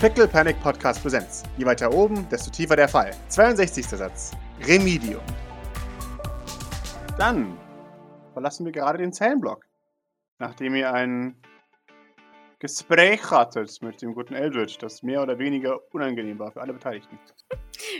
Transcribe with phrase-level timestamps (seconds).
[0.00, 1.42] Pickle Panic Podcast Präsenz.
[1.58, 3.10] Je weiter oben, desto tiefer der Fall.
[3.28, 3.86] 62.
[3.86, 4.30] Satz.
[4.66, 5.20] Remedium.
[7.18, 7.58] Dann
[8.32, 9.66] verlassen wir gerade den Zellenblock.
[10.38, 11.36] Nachdem ihr ein
[12.60, 17.18] Gespräch hattet mit dem guten Eldritch, das mehr oder weniger unangenehm war für alle Beteiligten.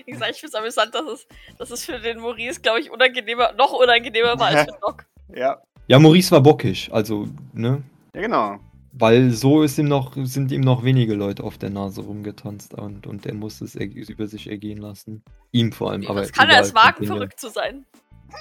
[0.06, 1.28] Wie gesagt, ich finde es amüsant, dass es,
[1.58, 5.04] dass es für den Maurice, glaube ich, unangenehmer, noch unangenehmer war als für Doc.
[5.34, 5.60] Ja.
[5.86, 7.82] Ja, Maurice war bockig, also, ne?
[8.14, 8.58] Ja, genau.
[8.92, 13.06] Weil so ist ihm noch, sind ihm noch wenige Leute auf der Nase rumgetanzt und,
[13.06, 15.22] und er muss es er- über sich ergehen lassen.
[15.52, 16.06] Ihm vor allem.
[16.06, 17.86] aber das kann er es wagen, verrückt zu sein.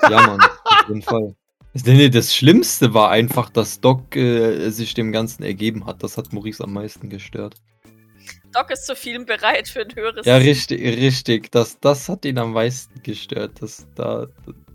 [0.09, 1.35] Ja, Mann, auf jeden Fall.
[1.73, 6.01] Nee, nee, das Schlimmste war einfach, dass Doc äh, sich dem Ganzen ergeben hat.
[6.01, 7.55] Das hat Maurice am meisten gestört.
[8.51, 10.25] Doc ist zu vielem bereit für ein höheres.
[10.25, 11.51] Ja, richtig, richtig.
[11.51, 14.25] Das, das hat ihn am meisten gestört, dass da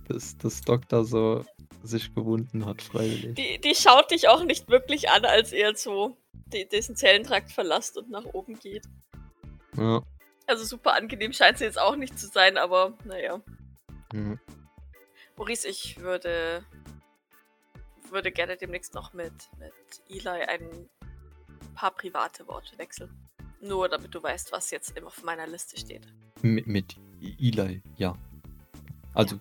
[0.09, 1.45] dass, dass Doc da so
[1.87, 3.35] sich gewunden hat, freiwillig.
[3.35, 6.17] Die, die schaut dich auch nicht wirklich an, als er so
[6.47, 8.85] die, diesen Zellentrakt verlässt und nach oben geht.
[9.77, 10.03] Ja.
[10.47, 13.41] Also super angenehm scheint sie jetzt auch nicht zu sein, aber naja.
[14.13, 14.37] ja.
[15.37, 16.65] Maurice, ich würde,
[18.11, 19.73] würde gerne demnächst noch mit, mit
[20.09, 20.89] Eli ein
[21.75, 23.11] paar private Worte wechseln.
[23.61, 26.07] Nur damit du weißt, was jetzt immer auf meiner Liste steht.
[26.43, 28.17] Mit, mit Eli, ja.
[29.15, 29.41] Also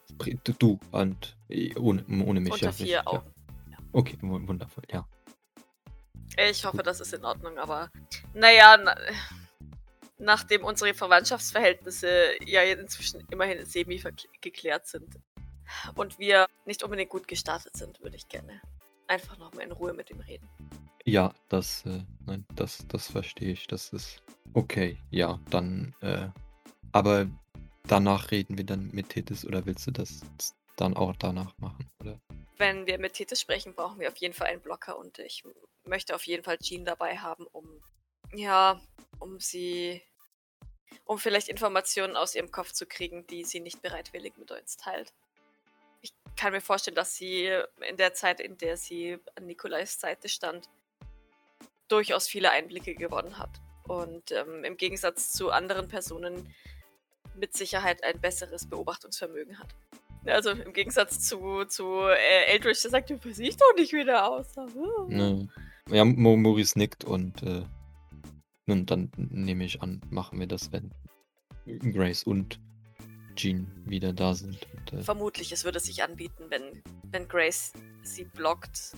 [0.59, 2.53] du- und äh, ohne, ohne mich.
[2.53, 3.33] Unter ja, vier richtig, Augen.
[3.71, 3.77] Ja.
[3.91, 5.07] Okay, wu- wundervoll, ja.
[6.49, 7.91] Ich hoffe, das ist in Ordnung, aber
[8.33, 8.95] naja, na,
[10.17, 14.02] nachdem unsere Verwandtschaftsverhältnisse ja inzwischen immerhin semi
[14.41, 15.19] geklärt sind
[15.95, 18.61] und wir nicht unbedingt gut gestartet sind, würde ich gerne
[19.08, 20.47] einfach nochmal in Ruhe mit ihm reden.
[21.05, 23.67] Ja, das, äh, nein, das, das verstehe ich.
[23.67, 26.30] Das ist okay, ja, dann, äh,
[26.93, 27.27] aber
[27.88, 30.22] danach reden wir dann mit Tethys oder willst du das
[30.76, 32.20] dann auch danach machen, oder?
[32.58, 35.44] Wenn wir mit Tethys sprechen, brauchen wir auf jeden Fall einen Blocker und ich
[35.86, 37.81] möchte auf jeden Fall Jean dabei haben, um,
[38.34, 38.80] ja,
[39.20, 40.02] um sie,
[41.06, 45.14] um vielleicht Informationen aus ihrem Kopf zu kriegen, die sie nicht bereitwillig mit uns teilt.
[46.02, 47.49] Ich kann mir vorstellen, dass sie
[47.88, 50.70] in der Zeit, in der sie an Nikolais Seite stand,
[51.88, 53.61] durchaus viele Einblicke gewonnen hat.
[53.88, 56.54] Und ähm, im Gegensatz zu anderen Personen
[57.36, 59.76] mit Sicherheit ein besseres Beobachtungsvermögen hat.
[60.26, 64.26] Also im Gegensatz zu, zu äh, Eldritch, der sagt, du siehst doch nicht, wie der
[64.26, 64.67] aussah.
[65.08, 65.49] Ne.
[65.89, 67.64] Ja, Maurice nickt und, äh,
[68.66, 70.92] nun, dann nehme ich an, machen wir das, wenn
[71.92, 72.60] Grace und
[73.36, 74.66] Jean wieder da sind.
[74.73, 77.73] Und, äh, Vermutlich, es würde sich anbieten, wenn, wenn Grace
[78.04, 78.93] sie blockt.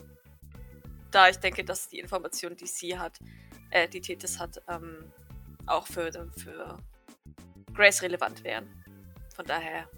[1.10, 3.20] Da ich denke, dass die Informationen, die sie hat,
[3.72, 5.12] äh, die Tethys hat, ähm,
[5.66, 6.78] auch für, für
[7.76, 8.68] Grace relevant wären.
[9.36, 9.90] Von daher,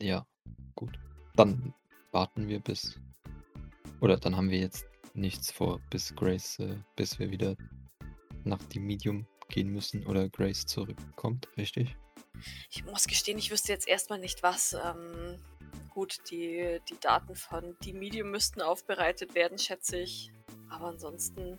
[0.00, 0.26] Ja,
[0.74, 0.98] gut.
[1.34, 1.74] Dann
[2.12, 3.00] warten wir bis.
[4.00, 7.56] Oder dann haben wir jetzt nichts vor, bis Grace, äh, bis wir wieder
[8.44, 11.96] nach dem Medium gehen müssen oder Grace zurückkommt, richtig?
[12.70, 14.72] ich muss gestehen, ich wüsste jetzt erstmal nicht was.
[14.72, 15.36] Ähm,
[15.90, 20.32] gut, die, die Daten von die Medium müssten aufbereitet werden, schätze ich.
[20.68, 21.58] Aber ansonsten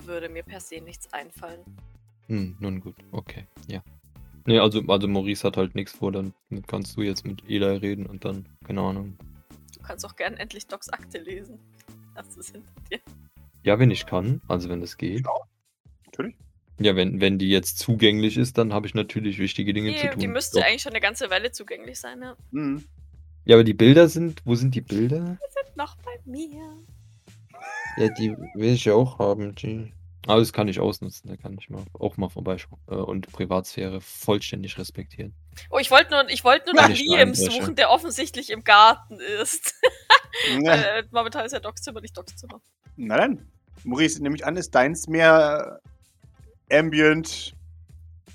[0.00, 1.64] würde mir per se nichts einfallen.
[2.28, 3.82] Hm, nun gut, okay, ja.
[4.46, 6.34] Nee, also, also Maurice hat halt nichts vor, dann
[6.66, 9.16] kannst du jetzt mit Eli reden und dann, keine Ahnung.
[9.74, 11.58] Du kannst auch gern endlich Docs Akte lesen.
[12.14, 13.00] Das ist hinter dir.
[13.62, 15.24] Ja, wenn ich kann, also wenn das geht.
[16.06, 16.36] Natürlich.
[16.78, 20.08] Ja, wenn, wenn die jetzt zugänglich ist, dann habe ich natürlich wichtige Dinge zu Die,
[20.10, 20.20] tun.
[20.20, 20.66] die müsste Doch.
[20.66, 22.36] eigentlich schon eine ganze Weile zugänglich sein, ja.
[22.50, 22.84] Mhm.
[23.46, 25.38] Ja, aber die Bilder sind, wo sind die Bilder?
[25.50, 26.78] Sind noch bei mir.
[27.96, 29.92] Ja, die will ich ja auch haben, die.
[30.26, 34.00] Aber das kann ich ausnutzen, da kann ich mal auch mal vorbeischauen äh, und Privatsphäre
[34.00, 35.34] vollständig respektieren.
[35.70, 39.74] Oh, ich wollte nur, ich wollte nur nach Liam suchen, der offensichtlich im Garten ist.
[40.62, 40.74] Ja.
[40.98, 42.60] äh, momentan ist ja Docs Zimmer nicht Docs Zimmer.
[42.96, 43.50] Na dann.
[43.84, 45.80] Maurice, nehme ich an, ist deins mehr
[46.68, 47.54] äh, ambient.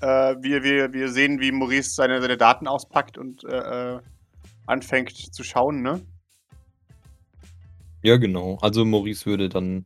[0.00, 4.00] Äh, wir, wir, wir sehen, wie Maurice seine, seine Daten auspackt und äh, äh,
[4.66, 6.00] anfängt zu schauen, ne?
[8.02, 8.58] Ja, genau.
[8.62, 9.84] Also Maurice würde dann.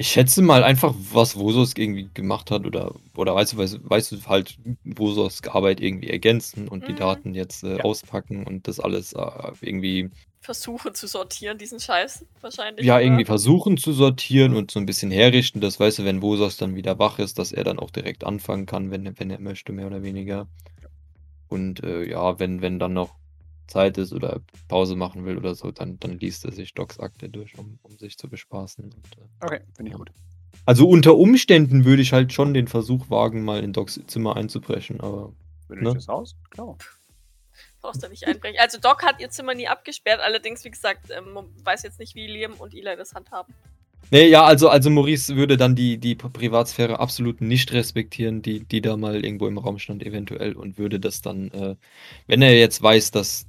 [0.00, 3.90] Ich schätze mal einfach, was Vosos irgendwie gemacht hat oder, oder weißt du, weißt, du-
[3.90, 6.96] weißt du halt Vosos Arbeit irgendwie ergänzen und die Mhm.
[6.96, 7.84] Daten jetzt äh, Ja.
[7.84, 10.08] auspacken und das alles äh, irgendwie,
[10.40, 12.86] Versuchen zu sortieren, diesen Scheiß wahrscheinlich.
[12.86, 13.04] ja, oder?
[13.04, 16.76] irgendwie versuchen zu sortieren und so ein bisschen herrichten, dass, weißt du, wenn Vosos dann
[16.76, 19.72] wieder wach ist, dass er dann auch direkt anfangen kann, wenn, er- wenn er möchte,
[19.72, 20.48] mehr oder weniger.
[21.48, 23.19] Und äh, ja, wenn, wenn dann noch
[23.70, 27.28] Zeit ist oder Pause machen will oder so, dann, dann liest er sich Docs Akte
[27.30, 28.84] durch, um, um sich zu bespaßen.
[28.84, 30.10] Und, äh, Okay, finde ich gut.
[30.66, 35.00] also unter Umständen würde ich halt schon den Versuch wagen, mal in Docs Zimmer einzubrechen,
[35.00, 35.32] aber
[35.68, 35.82] du Ne?
[35.84, 36.36] nicht das Haus?
[36.50, 36.76] Klar.
[37.80, 38.58] Brauchst du nicht einbrechen.
[38.60, 42.26] Also Doc hat ihr Zimmer nie abgesperrt, allerdings, wie gesagt, ähm, weiß jetzt nicht, wie
[42.26, 43.54] Liam und Eli das handhaben.
[44.12, 48.80] Nee, ja, also, also Maurice würde dann die, die Privatsphäre absolut nicht respektieren, die, die
[48.80, 51.76] da mal irgendwo im Raum stand, eventuell, und würde das dann, äh,
[52.26, 53.46] wenn er jetzt weiß, dass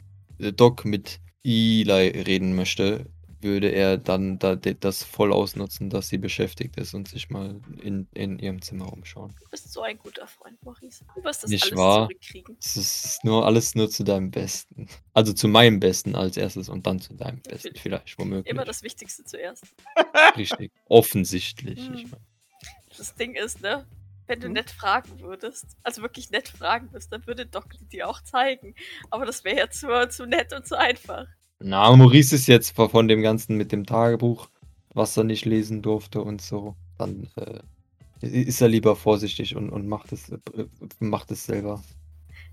[0.54, 3.06] Doc mit Eli reden möchte,
[3.44, 8.08] würde er dann da, das voll ausnutzen, dass sie beschäftigt ist und sich mal in,
[8.14, 9.34] in ihrem Zimmer umschauen.
[9.42, 11.04] Du bist so ein guter Freund, Maurice.
[11.16, 12.08] Du wirst das Nicht alles wahr?
[12.08, 12.58] zurückkriegen.
[12.60, 14.88] Es ist nur alles nur zu deinem Besten.
[15.14, 18.52] Also zu meinem Besten als erstes und dann zu deinem Besten, vielleicht womöglich.
[18.52, 19.66] Immer das Wichtigste zuerst.
[20.38, 20.72] Richtig.
[20.88, 21.80] Offensichtlich.
[21.88, 21.96] Hm.
[21.96, 22.22] Ich mein,
[22.98, 23.86] Das Ding ist, ne?
[24.31, 24.54] Wenn du Hm?
[24.54, 28.75] nett fragen würdest, also wirklich nett fragen würdest, dann würde Doc dir auch zeigen.
[29.10, 31.28] Aber das wäre ja zu, zu nett und zu einfach.
[31.60, 34.50] Na, Maurice ist jetzt von von dem Ganzen mit dem Tagebuch,
[34.94, 36.75] was er nicht lesen durfte und so.
[36.98, 37.60] Dann äh,
[38.22, 40.38] ist er lieber vorsichtig und, und macht, es, äh,
[41.00, 41.83] macht es selber.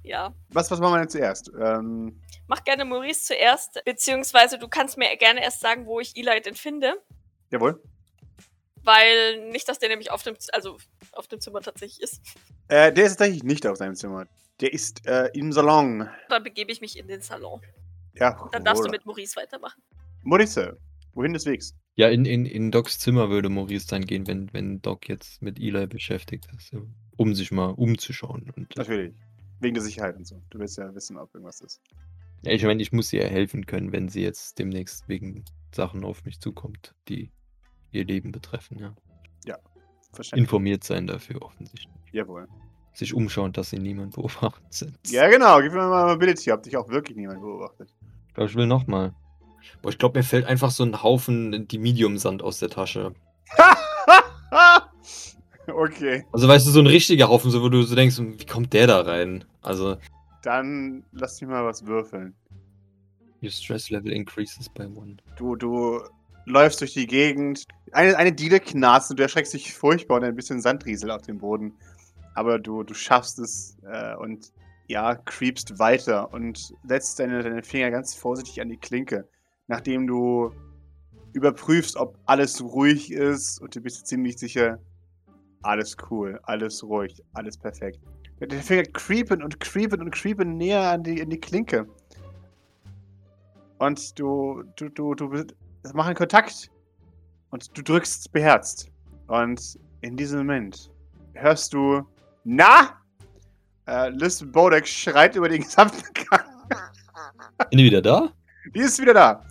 [0.02, 0.34] Ja.
[0.50, 1.52] Was, was machen wir denn zuerst?
[1.60, 6.40] Ähm, Mach gerne Maurice zuerst, beziehungsweise du kannst mir gerne erst sagen, wo ich Eli
[6.40, 6.94] denn finde.
[7.52, 7.80] jawohl.
[8.84, 10.78] Weil nicht, dass der nämlich auf dem, also
[11.12, 12.20] auf dem Zimmer tatsächlich ist.
[12.69, 14.26] Äh, der ist tatsächlich nicht auf seinem Zimmer.
[14.60, 16.08] Der ist äh, im Salon.
[16.28, 17.60] Dann begebe ich mich in den Salon.
[18.14, 18.93] Ja, Dann darfst du oder?
[18.93, 19.81] mit Maurice weitermachen.
[20.25, 20.76] Maurice,
[21.14, 21.75] wohin des Wegs?
[21.94, 25.58] Ja, in, in, in Docs Zimmer würde Maurice dann gehen, wenn, wenn Doc jetzt mit
[25.58, 26.72] Eli beschäftigt ist,
[27.16, 28.50] um sich mal umzuschauen.
[28.56, 29.14] Und, äh, Natürlich.
[29.61, 30.40] Wegen der Sicherheit und so.
[30.50, 31.81] Du willst ja wissen, ob irgendwas ist.
[32.43, 35.44] ja, ich meine, ich muss ihr helfen können, wenn sie jetzt demnächst wegen
[35.75, 37.31] Sachen auf mich zukommt, die
[37.90, 38.94] ihr Leben betreffen, ja.
[39.44, 39.77] Verständlich.
[40.34, 41.88] Informiert sein dafür offensichtlich.
[42.12, 42.49] Jawohl.
[42.93, 44.94] Sich umschauen, dass sie niemand beobachtet.
[45.06, 45.60] Ja, genau.
[45.60, 47.94] Gib mir mal Mobility, ob dich auch wirklich niemand beobachtet.
[48.28, 49.14] Ich glaube, ich will nochmal.
[49.82, 53.12] Boah, ich glaube, mir fällt einfach so ein Haufen die Medium-Sand aus der Tasche.
[55.66, 56.25] okay.
[56.32, 58.87] Also, weißt du, so ein richtiger Haufen, so wo du so denkst, wie kommt der
[58.87, 59.44] da rein?
[59.62, 59.96] Also,
[60.43, 62.34] Dann lass mich mal was würfeln.
[63.43, 65.16] your stress level increases by one.
[65.37, 66.00] Du, du
[66.48, 67.64] läufst durch die Gegend.
[67.92, 71.38] Eine, eine Diele knarzt und du erschreckst dich furchtbar und ein bisschen Sandriesel auf dem
[71.38, 71.74] Boden.
[72.34, 74.52] Aber du, du schaffst es äh, und
[74.86, 79.28] ja, creepst weiter und setzt deine, deine Finger ganz vorsichtig an die Klinke.
[79.66, 80.50] Nachdem du
[81.34, 84.78] überprüfst, ob alles ruhig ist und du bist ziemlich sicher,
[85.62, 88.00] alles cool, alles ruhig, alles perfekt.
[88.40, 91.86] Deine Finger creepen und creepen und creepen näher an die, an die Klinke.
[93.78, 95.44] Und du, du, du, du
[95.94, 96.70] machen Kontakt.
[97.50, 98.90] Und du drückst beherzt.
[99.26, 100.90] Und in diesem Moment
[101.34, 102.02] hörst du,
[102.44, 103.00] na?
[103.86, 106.44] Äh, Liz Bodek schreit über den gesamten Gang.
[107.70, 108.32] Bin ich wieder da?
[108.75, 109.42] Die ist wieder da.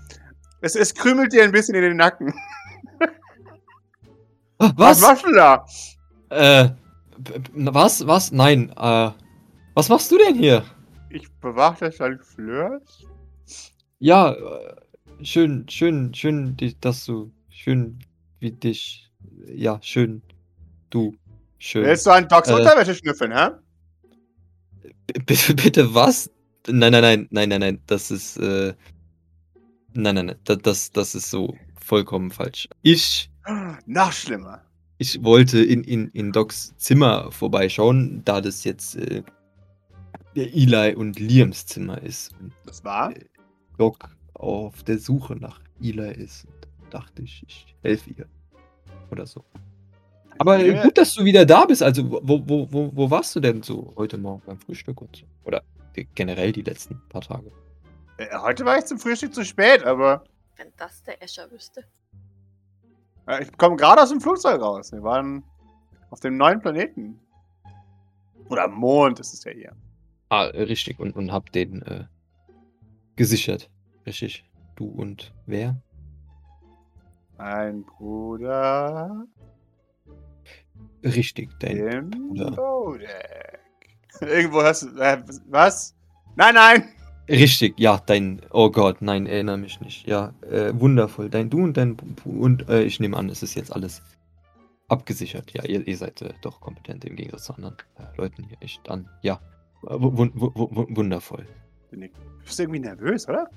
[0.62, 2.34] Es, es krümelt dir ein bisschen in den Nacken.
[4.60, 5.08] Ah, Was Was?
[5.08, 5.66] machst du da?
[6.30, 6.70] Äh,
[7.54, 8.08] was?
[8.08, 8.32] Was?
[8.32, 9.12] Nein, äh,
[9.76, 10.64] was machst du denn hier?
[11.12, 13.06] Ich bewache das an Fleurs.
[14.00, 14.76] Ja, äh,
[15.24, 18.00] schön, schön, schön, dass du, schön,
[18.40, 19.12] wie dich,
[19.54, 20.22] ja, schön,
[20.90, 21.16] du,
[21.58, 21.86] schön.
[21.86, 22.54] Willst du an Docs Äh.
[22.54, 23.50] Unterwäsche schnüffeln, hä?
[25.26, 26.30] Bitte, bitte, was?
[26.68, 28.74] Nein, nein, nein, nein, nein, nein, das ist, äh,
[29.94, 32.68] nein, nein, nein, das, das, das ist so vollkommen falsch.
[32.82, 33.30] Ich,
[33.86, 34.62] Noch schlimmer.
[34.98, 39.24] ich wollte in, in, in Docs Zimmer vorbeischauen, da das jetzt, äh,
[40.36, 42.36] der Eli und Liams Zimmer ist.
[42.66, 43.14] Das war?
[43.78, 46.46] Doc auf der Suche nach Eli ist.
[46.46, 48.26] Und dachte ich, ich helfe ihr.
[49.12, 49.44] Oder so.
[50.40, 50.84] Aber äh, Ja.
[50.84, 51.82] gut, dass du wieder da bist.
[51.82, 55.26] Also, wo, wo, wo, wo warst du denn so heute Morgen beim Frühstück und so?
[55.46, 55.64] Oder
[56.14, 57.52] generell die letzten paar Tage?
[58.18, 60.24] Äh, heute war ich zum Frühstück zu spät, aber
[60.58, 61.84] Wenn das der Escher wüsste.
[63.42, 64.92] ich komme gerade aus dem Flugzeug raus.
[64.92, 65.44] Wir waren
[66.12, 67.20] auf dem neuen Planeten.
[68.50, 69.76] Oder Mond ist es ja hier.
[70.30, 71.00] Ah, äh, richtig.
[71.00, 72.06] Und, und hab den äh,
[73.16, 73.70] gesichert.
[74.08, 74.44] Richtig.
[74.76, 75.76] Du und wer?
[77.38, 79.26] Mein Bruder
[81.04, 81.78] Richtig, dein.
[81.78, 82.52] im Bruder.
[82.52, 83.60] Bodek.
[84.22, 84.98] Irgendwo hast du.
[85.00, 85.96] Äh, was?
[86.36, 86.84] Nein, nein!
[87.30, 88.42] Richtig, ja, dein.
[88.52, 90.08] Oh Gott, nein, erinnere mich nicht.
[90.08, 91.30] Ja, äh, wundervoll.
[91.30, 91.98] Dein Du und dein.
[92.26, 94.02] Und äh, ich nehme an, es ist jetzt alles
[94.88, 95.52] abgesichert.
[95.52, 98.58] Ja, ihr, ihr seid äh, doch kompetent im Gegensatz zu anderen äh, Leuten hier.
[98.62, 99.10] Ich dann.
[99.22, 99.40] Ja,
[99.82, 101.46] wu- wu- wu- wu- wundervoll.
[101.92, 102.12] Bin ich-
[102.44, 103.50] Bist du irgendwie nervös, oder?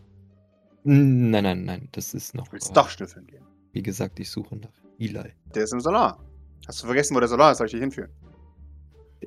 [0.84, 2.46] Nein, nein, nein, das ist noch.
[2.48, 3.44] Du willst äh, doch schnüffeln gehen.
[3.72, 4.68] Wie gesagt, ich suche nach
[4.98, 5.32] Eli.
[5.54, 6.12] Der ist im Salon.
[6.66, 7.58] Hast du vergessen, wo der Salon ist?
[7.58, 8.10] Soll ich dich hinführen?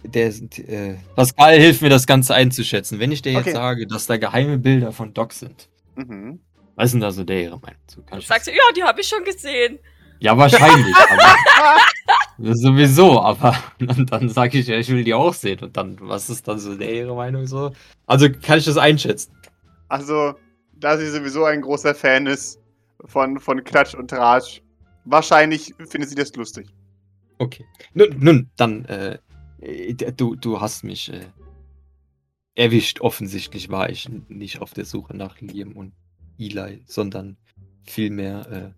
[0.03, 0.59] Der ist.
[0.59, 2.99] Äh, Pascal hilft mir, das Ganze einzuschätzen.
[2.99, 3.53] Wenn ich dir jetzt Okay.
[3.53, 6.39] sage, dass da geheime Bilder von Doc sind, Mhm.
[6.75, 8.01] was ist denn da so der ihre Meinung zu?
[8.01, 9.77] Kann Sagst du, ja, die habe ich schon gesehen.
[10.19, 10.95] Ja, wahrscheinlich.
[12.37, 15.59] aber sowieso, aber dann, dann sage ich ja, ich will die auch sehen.
[15.59, 17.71] Und dann, was ist dann so der ihre Meinung so?
[18.07, 19.35] Also kann ich das einschätzen.
[19.89, 20.33] Also,
[20.83, 22.59] da sie sowieso ein großer Fan ist
[23.05, 24.61] von, von Klatsch und Tratsch,
[25.05, 26.67] wahrscheinlich findet sie das lustig.
[27.37, 27.65] Okay.
[27.93, 29.17] Nun, nun dann, äh,
[30.17, 31.25] du, du hast mich äh,
[32.55, 33.01] erwischt.
[33.01, 35.93] Offensichtlich war ich nicht auf der Suche nach Liam und
[36.37, 37.37] Eli, sondern
[37.83, 38.73] vielmehr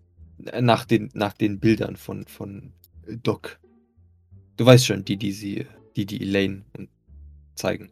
[0.48, 2.72] äh, nach, den, nach den Bildern von, von
[3.22, 3.58] Doc.
[4.56, 6.64] Du weißt schon, die, die sie, die, die Elaine
[7.54, 7.90] zeigen.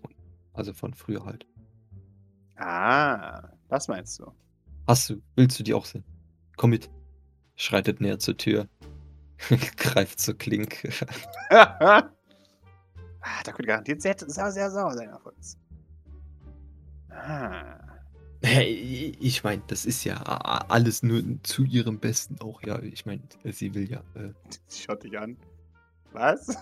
[0.52, 1.47] Also von früher halt.
[2.56, 4.33] Ah, das meinst du.
[4.87, 6.04] Hast du, willst du die auch sehen?
[6.56, 6.90] Komm mit.
[7.56, 8.68] Schreitet näher zur Tür.
[9.76, 10.90] Greift zur Klinke.
[11.50, 12.02] ah,
[13.44, 15.59] da könnte garantiert sehr, sehr, sehr sauer sein auf uns.
[17.11, 17.80] Ah.
[18.42, 22.78] Ich meine, das ist ja alles nur zu ihrem Besten auch, ja.
[22.83, 24.02] Ich meine, sie will ja.
[24.14, 24.33] Äh,
[24.68, 25.38] Schaut dich an.
[26.12, 26.54] Was?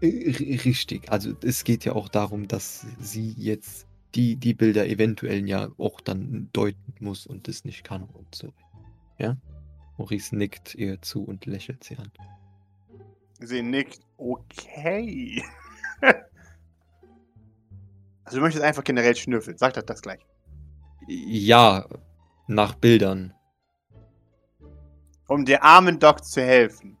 [0.00, 1.10] Richtig.
[1.10, 6.00] Also es geht ja auch darum, dass sie jetzt die, die Bilder eventuell ja auch
[6.00, 8.52] dann deuten muss und das nicht kann und so.
[9.18, 9.36] Ja?
[9.98, 12.10] Maurice nickt ihr zu und lächelt sie an.
[13.40, 15.42] Sie nickt, okay.
[18.24, 20.20] also du möchtest einfach generell schnüffeln, sag das, das gleich.
[21.06, 21.86] Ja,
[22.46, 23.34] nach Bildern.
[25.26, 26.96] Um der armen Doc zu helfen.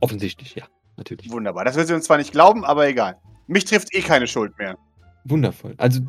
[0.00, 1.30] Offensichtlich, ja, natürlich.
[1.30, 1.64] Wunderbar.
[1.64, 3.20] Das wird sie uns zwar nicht glauben, aber egal.
[3.46, 4.76] Mich trifft eh keine Schuld mehr.
[5.28, 5.74] Wundervoll.
[5.76, 6.00] Also,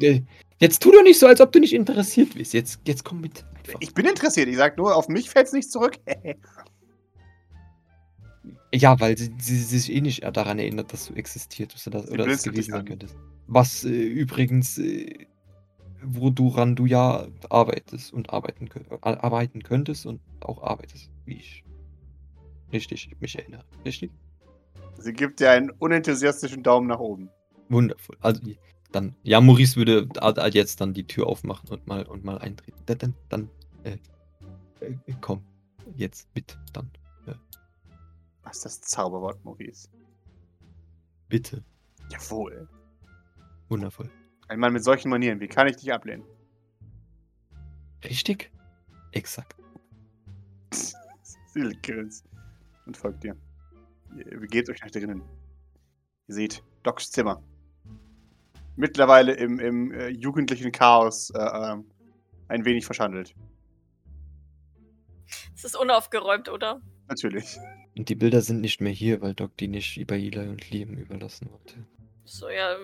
[0.59, 2.53] jetzt tu doch nicht so, als ob du nicht interessiert bist.
[2.53, 3.45] Jetzt, jetzt komm mit.
[3.57, 3.79] Einfach.
[3.81, 4.47] Ich bin interessiert.
[4.47, 5.97] Ich sag nur, auf mich fällt es nicht zurück.
[8.73, 12.25] ja, weil sie, sie, sie, sich eh nicht daran erinnert, dass du existierst oder, oder
[12.25, 13.15] das gewesen sein könntest.
[13.47, 15.27] Was äh, übrigens, äh,
[16.01, 18.69] woran du ja arbeitest und arbeiten,
[19.01, 21.63] arbeiten könntest und auch arbeitest, wie ich
[22.71, 23.63] richtig mich erinnere.
[23.85, 24.11] Richtig?
[24.99, 27.29] Sie gibt dir einen unenthusiastischen Daumen nach oben.
[27.69, 28.17] Wundervoll.
[28.21, 28.41] Also
[28.91, 30.07] dann, ja, Maurice würde
[30.51, 32.79] jetzt dann die Tür aufmachen und mal und mal eintreten.
[32.85, 33.49] Dann, dann
[33.83, 33.97] äh,
[34.79, 35.43] äh, komm,
[35.95, 36.89] jetzt mit, dann.
[37.27, 37.35] Äh.
[38.43, 39.89] Was ist das Zauberwort, Maurice?
[41.27, 41.63] Bitte.
[42.11, 42.67] Jawohl.
[43.67, 44.09] Wundervoll.
[44.47, 46.23] Ein Mann mit solchen Manieren, wie kann ich dich ablehnen?
[48.03, 48.51] Richtig?
[49.11, 49.55] Exakt.
[50.73, 52.25] Sie grinst
[52.85, 53.35] und folgt dir.
[54.15, 55.21] Ihr begeht euch nach drinnen.
[56.27, 57.43] Ihr seht Docs Zimmer
[58.79, 61.77] mittlerweile im, im äh, jugendlichen Chaos äh, äh,
[62.47, 63.35] ein wenig verschandelt.
[65.53, 66.81] Es ist unaufgeräumt, oder?
[67.07, 67.57] Natürlich.
[67.97, 70.93] Und die Bilder sind nicht mehr hier, weil Doc die nicht bei Eli und Liam
[70.93, 71.75] überlassen wollte.
[72.23, 72.75] So, ja,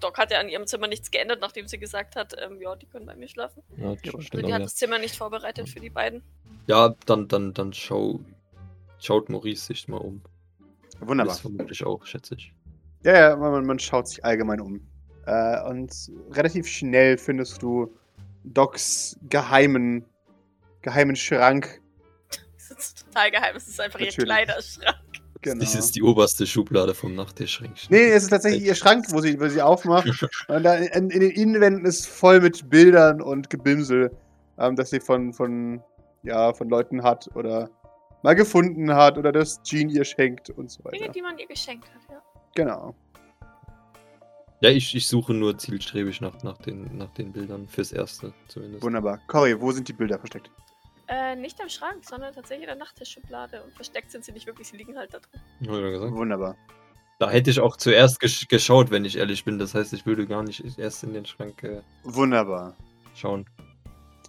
[0.00, 2.86] Doc hat ja an ihrem Zimmer nichts geändert, nachdem sie gesagt hat, ähm, ja, die
[2.86, 3.62] können bei mir schlafen.
[3.76, 4.58] Ja, ja, also die hat ja.
[4.58, 6.22] das Zimmer nicht vorbereitet für die beiden.
[6.66, 8.20] Ja, dann, dann, dann schau,
[8.98, 10.20] schaut Maurice sich mal um.
[11.00, 11.32] Wunderbar.
[11.32, 12.52] Das vermutlich auch, schätze ich.
[13.04, 14.86] Ja, ja, man, man schaut sich allgemein um.
[15.26, 15.92] Äh, und
[16.30, 17.94] relativ schnell findest du
[18.44, 20.04] Docs geheimen,
[20.82, 21.80] geheimen Schrank.
[22.56, 24.18] Das ist total geheim, es ist einfach Natürlich.
[24.18, 24.96] ihr Kleiderschrank.
[25.42, 25.60] Genau.
[25.60, 27.74] Das ist die oberste Schublade vom Nachttischschrank.
[27.90, 30.06] Nee, es ist tatsächlich ihr Schrank, wo sie, wo sie aufmacht.
[30.48, 34.16] und da in, in, den Innenwänden ist voll mit Bildern und Gebimsel,
[34.58, 35.82] ähm, das sie von, von,
[36.22, 37.68] ja, von Leuten hat oder
[38.22, 40.96] mal gefunden hat oder das Jean ihr schenkt und so weiter.
[40.96, 42.22] Dinge, die man ihr geschenkt hat, ja.
[42.54, 42.94] Genau.
[44.62, 48.84] Ja, ich, ich suche nur zielstrebig nach, nach, den, nach den Bildern, fürs Erste zumindest.
[48.84, 49.18] Wunderbar.
[49.26, 50.50] Cory, wo sind die Bilder versteckt?
[51.08, 53.60] Äh, nicht am Schrank, sondern tatsächlich in der Nachttischschublade.
[53.64, 55.68] Und versteckt sind sie nicht wirklich, sie liegen halt da drin.
[55.68, 56.12] Hat er gesagt?
[56.12, 56.56] Wunderbar.
[57.18, 59.58] Da hätte ich auch zuerst gesch geschaut, wenn ich ehrlich bin.
[59.58, 62.76] Das heißt, ich würde gar nicht erst in den Schrank äh, Wunderbar.
[63.16, 63.44] schauen.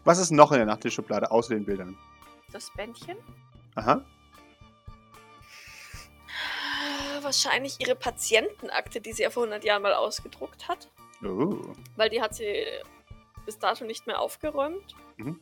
[0.04, 1.96] Was ist noch in der Nachttischschublade außer den Bildern?
[2.52, 3.18] Das Bändchen.
[3.76, 4.04] Aha.
[7.24, 10.90] Wahrscheinlich ihre Patientenakte, die sie ja vor 100 Jahren mal ausgedruckt hat.
[11.24, 11.74] Oh.
[11.96, 12.66] Weil die hat sie
[13.46, 14.96] bis dato nicht mehr aufgeräumt.
[15.18, 15.40] Mhm.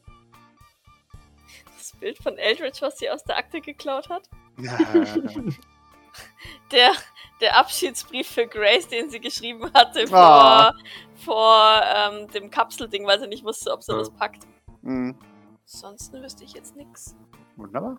[1.78, 4.30] Das Bild von Eldridge, was sie aus der Akte geklaut hat.
[4.58, 4.78] Ja.
[6.72, 6.92] der,
[7.40, 11.24] der Abschiedsbrief für Grace, den sie geschrieben hatte vor, oh.
[11.24, 13.98] vor ähm, dem Kapselding, weil sie nicht wusste, ob sie oh.
[13.98, 14.44] das packt.
[14.82, 15.18] Mhm.
[15.64, 17.16] Ansonsten wüsste ich jetzt nichts.
[17.56, 17.98] Wunderbar.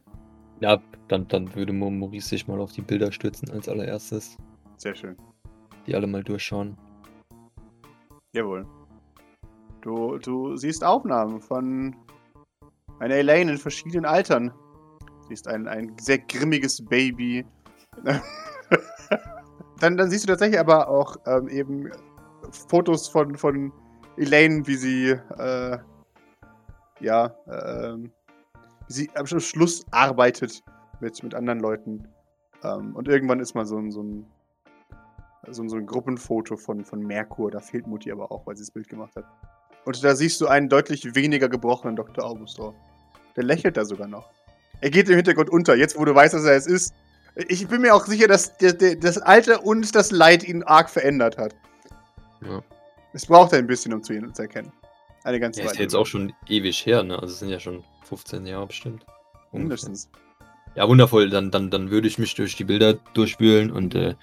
[0.62, 4.36] Ja, dann, dann würde Maurice sich mal auf die Bilder stürzen als allererstes.
[4.76, 5.16] Sehr schön.
[5.88, 6.78] Die alle mal durchschauen.
[8.32, 8.64] Jawohl.
[9.80, 11.96] Du, du siehst Aufnahmen von
[13.00, 14.52] einer Elaine in verschiedenen Altern.
[15.28, 17.44] Siehst ein, ein sehr grimmiges Baby.
[19.80, 21.90] dann, dann siehst du tatsächlich aber auch ähm, eben
[22.68, 23.72] Fotos von, von
[24.16, 25.78] Elaine, wie sie äh,
[27.00, 27.96] ja, äh,
[28.92, 30.62] sie am Schluss arbeitet
[31.00, 32.08] mit, mit anderen Leuten.
[32.62, 34.26] Ähm, und irgendwann ist mal so ein, so ein,
[35.50, 37.50] so ein, so ein Gruppenfoto von, von Merkur.
[37.50, 39.24] Da fehlt Mutti aber auch, weil sie das Bild gemacht hat.
[39.84, 42.24] Und da siehst du einen deutlich weniger gebrochenen Dr.
[42.24, 42.74] August drauf.
[43.36, 44.30] Der lächelt da sogar noch.
[44.80, 46.94] Er geht im Hintergrund unter, jetzt wo du weißt, dass er es ist.
[47.48, 50.90] Ich bin mir auch sicher, dass der, der, das Alter und das Leid ihn arg
[50.90, 51.54] verändert hat.
[52.42, 52.62] Ja.
[53.12, 54.72] Es braucht ein bisschen, um zu ihn zu erkennen.
[55.24, 57.14] Eine ganze Ja, ist jetzt auch schon ewig her, ne?
[57.14, 59.04] Also es sind ja schon 15 Jahre bestimmt.
[59.50, 59.60] Ungefähr.
[59.60, 60.10] Mindestens.
[60.74, 61.30] Ja, wundervoll.
[61.30, 64.14] Dann, dann, dann würde ich mich durch die Bilder durchwühlen und äh,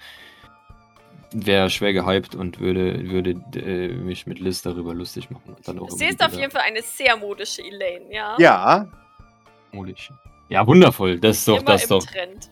[1.32, 5.54] wäre schwer gehypt und würde, würde äh, mich mit Liz darüber lustig machen.
[5.54, 8.36] Und dann auch Sie ist auf jeden Fall eine sehr modische Elaine, ja.
[8.38, 8.88] Ja,
[9.72, 10.18] Fall.
[10.48, 11.20] Ja, wundervoll.
[11.20, 12.06] Das ist doch, Immer das ist im doch.
[12.06, 12.50] Trend.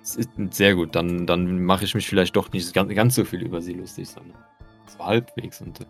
[0.00, 0.94] Das ist sehr gut.
[0.94, 4.08] Dann, dann mache ich mich vielleicht doch nicht ganz, ganz so viel über sie lustig,
[4.08, 4.36] sondern
[4.86, 5.60] so halbwegs.
[5.60, 5.84] Und äh,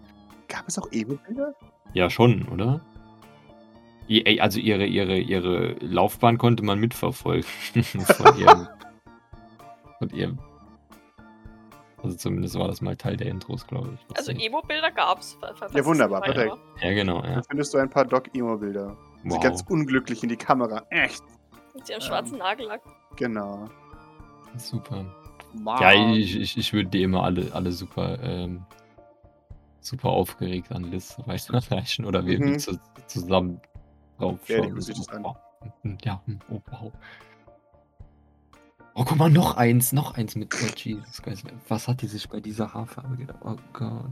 [0.53, 1.55] gab es auch Emo-Bilder?
[1.95, 2.81] ja, schon, oder?
[4.41, 7.45] Also ihre, ihre, ihre Laufbahn konnte man mitverfolgen.
[7.83, 8.69] von ihrem.
[9.99, 10.39] Von ihrem.
[12.03, 14.17] Also zumindest war das mal Teil der Intros, glaube ich.
[14.19, 15.39] Also Emo-Bilder gab's.
[15.41, 16.57] fa- fa- Ja, wunderbar, es perfekt.
[16.83, 17.37] Ja, genau, ja.
[17.37, 18.97] Da findest du ein paar Doc-Emo-Bilder.
[19.23, 19.41] Sie Wow.
[19.41, 20.83] ganz unglücklich in die Kamera.
[20.91, 21.23] Echt.
[21.75, 22.07] Mit ihrem Ähm.
[22.07, 22.83] schwarzen Nagellack.
[23.17, 23.69] Genau.
[24.57, 25.07] Super.
[25.63, 25.81] Wow.
[25.81, 28.65] Ja, ich, ich, ich würde die immer alle, alle super, ähm,
[29.85, 32.59] super aufgeregt an Liz weiterreichen oder wir Mhm.
[32.59, 33.61] zu, zusammen
[34.19, 34.99] drauf Ja, ich.
[35.23, 35.35] Oh,
[35.83, 36.93] hm, ja, hm, oh, wow.
[38.95, 41.45] Oh, guck mal, noch eins, noch eins mit oh, Jesus Christ.
[41.69, 43.39] Was hat die sich bei dieser Haarfarbe gedacht?
[43.43, 44.11] Oh Gott.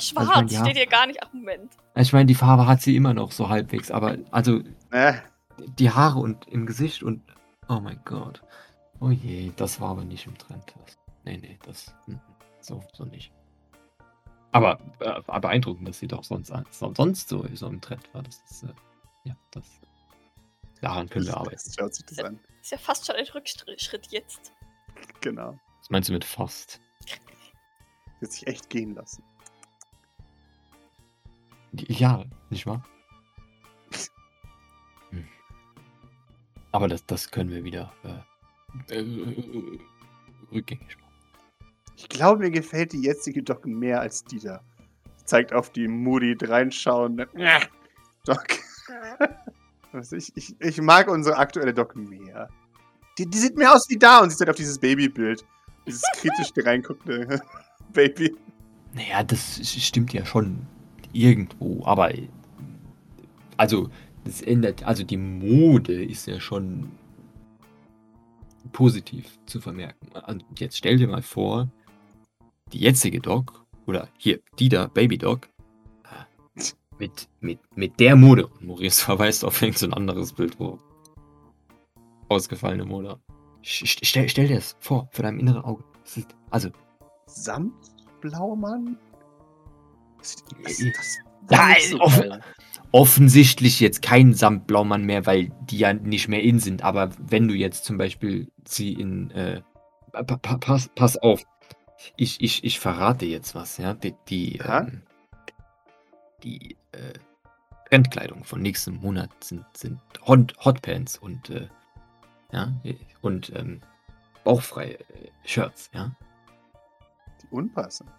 [0.00, 0.60] Schwarz mein, ja.
[0.64, 1.20] steht hier gar nicht.
[1.22, 1.72] Ach, Moment.
[1.94, 5.14] Ich meine, die Farbe hat sie immer noch so halbwegs, aber also Äh,
[5.78, 7.22] die Haare und im Gesicht und
[7.68, 8.42] oh mein Gott.
[9.00, 10.74] Oh je, das war aber nicht im Trend.
[10.84, 12.14] Das, nee, nee, das mm,
[12.60, 13.32] so, so nicht.
[14.56, 18.22] Aber äh, beeindruckend, dass sie doch sonst, so- sonst so, so im Trend war.
[18.22, 18.72] Das ist, äh,
[19.24, 19.64] ja, das.
[20.80, 21.52] Daran können wir arbeiten.
[21.52, 22.38] Jetzt schaut sich das an.
[22.62, 24.52] Ist ja fast schon ein Rückschritt jetzt.
[25.20, 25.58] Genau.
[25.80, 26.80] Was meinst du mit fast?
[28.20, 29.22] Wird sich echt gehen lassen.
[31.72, 32.82] Ja, nicht wahr?
[35.10, 35.28] Hm.
[36.72, 37.92] Aber das, das können wir wieder
[38.88, 39.78] äh, äh,
[40.52, 41.05] rückgängig machen.
[41.96, 44.60] Ich glaube, mir gefällt die jetzige Doc mehr als die da.
[45.24, 47.60] Zeigt auf die Moody reinschauende äh,
[48.24, 48.46] Doc.
[50.12, 52.50] Ich, ich, ich mag unsere aktuelle Doc mehr.
[53.16, 55.42] Die, die sieht mehr aus wie da und sie ist halt auf dieses Babybild.
[55.86, 57.40] Dieses kritisch reinguckende
[57.94, 58.36] Baby.
[58.92, 60.66] Naja, das stimmt ja schon
[61.14, 62.12] irgendwo, aber
[63.56, 63.88] also
[64.24, 66.90] das ändert, also die Mode ist ja schon
[68.72, 70.08] positiv zu vermerken.
[70.26, 71.70] Und jetzt stell dir mal vor,
[72.72, 75.48] die jetzige Doc, oder hier, die da, Baby Doc,
[76.04, 76.62] äh,
[76.98, 80.78] mit, mit, mit der Mode, und Maurice verweist auf irgend so ein anderes Bild, wo
[82.28, 83.18] ausgefallene Mode.
[83.62, 85.84] St- Stell, stell dir das vor, für dein inneren Auge.
[86.02, 86.70] Das ist, also,
[87.26, 88.98] Samtblaumann?
[90.18, 90.86] Das, das, Ja,
[91.48, 92.40] das war nicht so geil.
[92.92, 96.82] offensichtlich jetzt kein Samtblaumann mehr, weil die ja nicht mehr in sind.
[96.82, 99.30] Aber wenn du jetzt zum Beispiel sie in.
[99.30, 99.62] Äh,
[100.12, 101.42] pa pa pass, pass auf.
[102.16, 103.94] Ich, ich, ich verrate jetzt was, ja.
[103.94, 104.80] Die, die, Ja?
[104.80, 105.02] ähm,
[106.42, 107.14] die äh,
[107.88, 111.68] Trendkleidung von nächsten Monat sind, sind Hot, Hotpants und äh,
[112.52, 112.72] ja,
[113.22, 113.80] und ähm,
[114.44, 116.14] bauchfreie äh, Shirts, ja.
[117.42, 118.10] Die unpassend.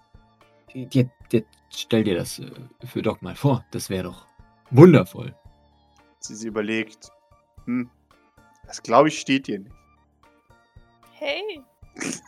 [0.73, 2.51] Jetzt, jetzt stell dir das äh,
[2.85, 3.65] für Doc mal vor.
[3.71, 4.25] Das wäre doch
[4.69, 5.33] wundervoll.
[6.19, 7.09] Sie, sie überlegt.
[7.65, 7.89] Hm,
[8.65, 9.75] das glaube ich steht dir nicht.
[11.13, 11.61] Hey.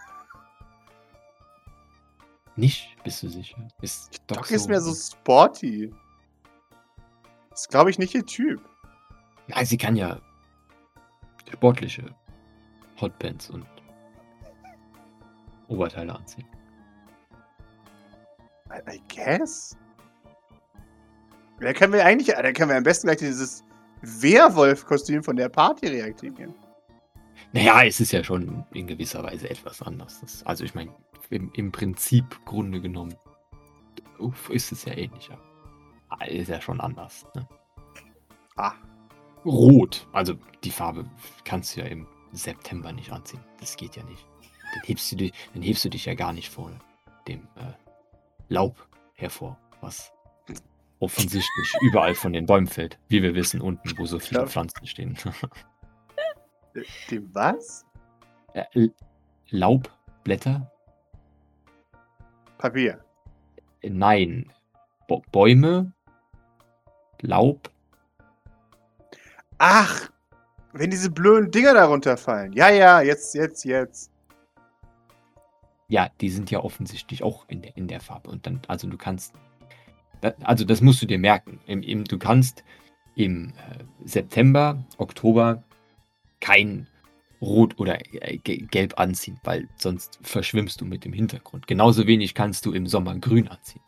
[2.59, 2.97] Nicht?
[3.05, 3.55] Bist du sicher?
[3.81, 5.93] Ist Doc, Doc ist mehr so sporty.
[7.49, 8.61] Das ist, glaube ich, nicht ihr Typ.
[9.47, 10.19] Ja, sie kann ja
[11.53, 12.03] sportliche
[12.99, 13.65] Hotpants und
[15.69, 16.45] Oberteile anziehen.
[18.69, 19.77] I, I guess.
[21.61, 23.63] Da können wir eigentlich, da können wir am besten gleich dieses
[24.01, 26.53] Werwolf-Kostüm von der Party reaktivieren.
[27.53, 30.19] Naja, es ist ja schon in gewisser Weise etwas anders.
[30.19, 30.93] Das, also ich meine,
[31.29, 33.15] im, im Prinzip Grunde genommen
[34.19, 35.37] uff, ist es ja ähnlicher.
[36.09, 37.25] Ah, Ist ja schon anders.
[37.35, 37.47] Ne?
[38.55, 38.73] Ah,
[39.45, 41.09] Rot, also die Farbe
[41.45, 43.43] kannst du ja im September nicht anziehen.
[43.59, 44.25] Das geht ja nicht.
[44.73, 46.71] Dann hebst du dich, dann hebst du dich ja gar nicht vor
[47.27, 47.73] dem äh,
[48.49, 50.11] Laub hervor, was
[50.99, 52.99] offensichtlich überall von den Bäumen fällt.
[53.07, 54.47] Wie wir wissen, unten, wo so viele.
[54.47, 55.17] Pflanzen stehen.
[57.09, 57.85] dem was?
[58.53, 58.89] Äh,
[59.49, 60.71] Laubblätter?
[62.59, 63.03] Papier.
[63.81, 64.51] Nein.
[65.07, 65.91] Bo Bäume?
[67.21, 67.71] Laub?
[69.57, 70.09] Ach,
[70.73, 72.53] wenn diese blöden Dinger da runterfallen.
[72.53, 74.11] Ja, ja, jetzt, jetzt, jetzt.
[75.87, 78.29] Ja, die sind ja offensichtlich auch in der, in der Farbe.
[78.29, 79.33] Und dann, also du kannst,
[80.43, 81.59] also das musst du dir merken.
[81.65, 82.63] Im, im, du kannst
[83.15, 85.63] im äh, September, Oktober
[86.41, 86.87] kein
[87.41, 91.67] Rot oder äh, Gelb anziehen, weil sonst verschwimmst du mit dem Hintergrund.
[91.67, 93.81] Genauso wenig kannst du im Sommer Grün anziehen.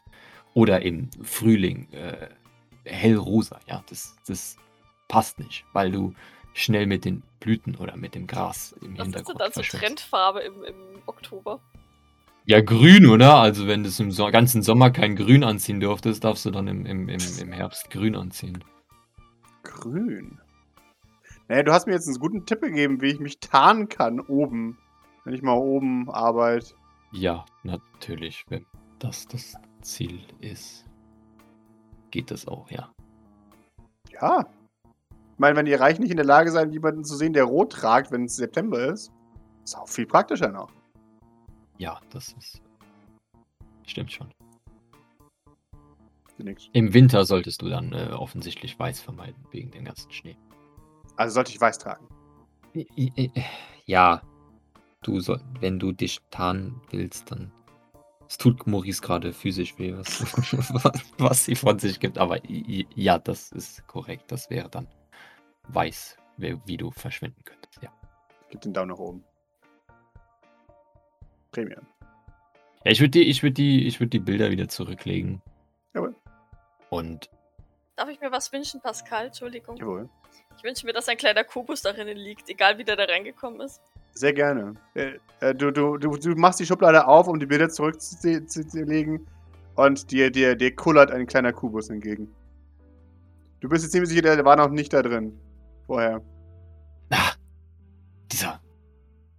[0.53, 2.27] Oder im Frühling äh,
[2.85, 3.59] hellrosa.
[3.67, 4.57] Ja, das, das
[5.07, 6.13] passt nicht, weil du
[6.53, 9.77] schnell mit den Blüten oder mit dem Gras im Was Hintergrund ist denn da so
[9.77, 11.59] Trendfarbe im, im Oktober?
[12.45, 13.35] Ja, grün, oder?
[13.35, 16.85] Also wenn du im so ganzen Sommer kein Grün anziehen dürftest, darfst du dann im,
[16.85, 18.63] im, im, im Herbst grün anziehen.
[19.63, 20.39] Grün?
[21.51, 24.77] Naja, du hast mir jetzt einen guten Tipp gegeben, wie ich mich tarnen kann oben.
[25.25, 26.75] Wenn ich mal oben arbeite.
[27.11, 28.45] Ja, natürlich.
[28.47, 28.65] Wenn
[28.99, 30.85] das das Ziel ist,
[32.09, 32.89] geht das auch, ja.
[34.21, 34.45] Ja.
[34.85, 37.73] Ich meine, wenn die Reich nicht in der Lage sein, jemanden zu sehen, der rot
[37.73, 39.11] tragt, wenn es September ist,
[39.65, 40.71] ist auch viel praktischer noch.
[41.77, 42.61] Ja, das ist.
[43.85, 44.31] Stimmt schon.
[46.37, 46.69] Nix.
[46.71, 50.37] Im Winter solltest du dann äh, offensichtlich weiß vermeiden, wegen dem ganzen Schnee.
[51.21, 52.07] Also sollte ich weiß tragen.
[53.85, 54.23] Ja,
[55.03, 57.51] du soll, wenn du dich tarnen willst, dann.
[58.27, 60.19] Es tut Maurice gerade physisch weh, was,
[61.19, 62.17] was sie von sich gibt.
[62.17, 64.31] Aber ja, das ist korrekt.
[64.31, 64.87] Das wäre dann
[65.67, 67.83] weiß, wie du verschwinden könntest.
[67.83, 67.93] Ja.
[68.49, 69.23] Gib den Daumen nach oben.
[71.51, 71.85] Premium.
[72.83, 75.39] Ja, ich würde die, ich würde die, ich würde die Bilder wieder zurücklegen.
[75.93, 76.15] Jawohl.
[76.89, 77.29] Und.
[78.01, 79.27] Darf ich mir was wünschen, Pascal?
[79.27, 79.77] Entschuldigung.
[79.77, 80.09] Jawohl.
[80.57, 83.79] Ich wünsche mir, dass ein kleiner Kubus darin liegt, egal wie der da reingekommen ist.
[84.13, 84.73] Sehr gerne.
[84.95, 89.27] Äh, äh, du, du, du, du machst die Schublade auf, um die Bilder zurückzulegen.
[89.75, 92.33] Und dir, dir, dir kullert ein kleiner Kubus entgegen.
[93.59, 95.39] Du bist jetzt ziemlich sicher, der war noch nicht da drin.
[95.85, 96.23] Vorher.
[97.11, 97.37] Ach,
[98.31, 98.59] dieser.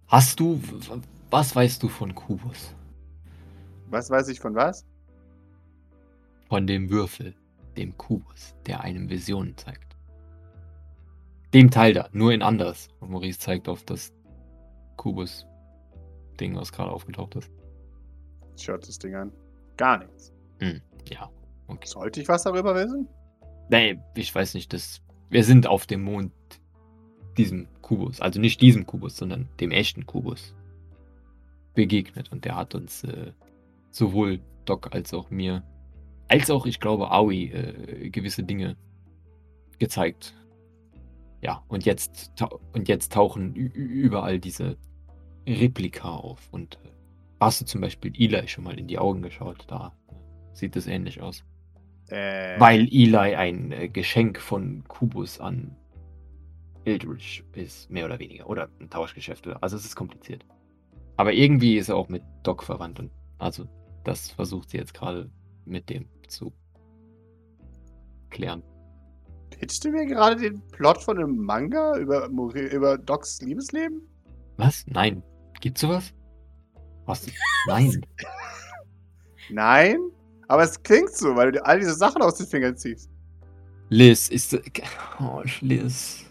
[0.07, 0.61] Hast du.
[1.29, 2.73] Was weißt du von Kubus?
[3.87, 4.85] Was weiß ich von was?
[6.47, 7.35] Von dem Würfel,
[7.77, 9.95] dem Kubus, der einem Visionen zeigt.
[11.53, 12.87] Dem Teil da, nur in anders.
[12.99, 14.11] Und Maurice zeigt auf das
[14.97, 17.51] Kubus-Ding, was gerade aufgetaucht ist.
[18.57, 19.31] Schaut das Ding an.
[19.77, 20.33] Gar nichts.
[20.59, 21.29] Hm, ja,
[21.67, 21.87] okay.
[21.87, 23.07] Sollte ich was darüber wissen?
[23.69, 24.73] Nee, ich weiß nicht.
[24.73, 26.31] Das, wir sind auf dem Mond
[27.37, 30.53] diesem Kubus, also nicht diesem Kubus, sondern dem echten Kubus
[31.73, 32.31] begegnet.
[32.31, 33.31] Und der hat uns äh,
[33.91, 35.63] sowohl Doc als auch mir,
[36.33, 38.75] als auch, ich glaube, Aoi äh, gewisse Dinge
[39.79, 40.33] gezeigt.
[41.41, 42.33] Ja, und jetzt,
[42.73, 44.77] und jetzt tauchen überall diese
[45.47, 46.47] Replika auf.
[46.51, 46.89] Und äh,
[47.39, 49.65] hast du zum Beispiel Eli schon mal in die Augen geschaut?
[49.67, 49.93] Da
[50.53, 51.43] sieht es ähnlich aus.
[52.07, 52.59] Äh.
[52.59, 55.75] Weil Eli ein äh, Geschenk von Kubus an
[56.85, 58.49] Eldridge ist, mehr oder weniger.
[58.49, 59.47] Oder ein Tauschgeschäft.
[59.61, 60.45] Also es ist kompliziert.
[61.17, 62.99] Aber irgendwie ist er auch mit Doc verwandt.
[62.99, 63.67] Und also
[64.03, 65.29] das versucht sie jetzt gerade
[65.65, 66.53] mit dem zu
[68.29, 68.63] klären.
[69.51, 74.01] Pitchst du mir gerade den Plot von einem Manga über, über Docs Liebesleben?
[74.57, 74.85] Was?
[74.87, 75.23] Nein.
[75.61, 76.13] Gibt's sowas?
[77.05, 77.27] Was?
[77.67, 78.05] Nein.
[79.49, 79.99] Nein?
[80.47, 83.09] Aber es klingt so, weil du dir all diese Sachen aus den Fingern ziehst.
[83.89, 84.57] Liz, ist.
[85.19, 86.25] Oh, Liz.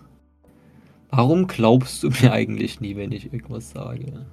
[1.11, 4.26] Warum glaubst du mir eigentlich nie, wenn ich irgendwas sage?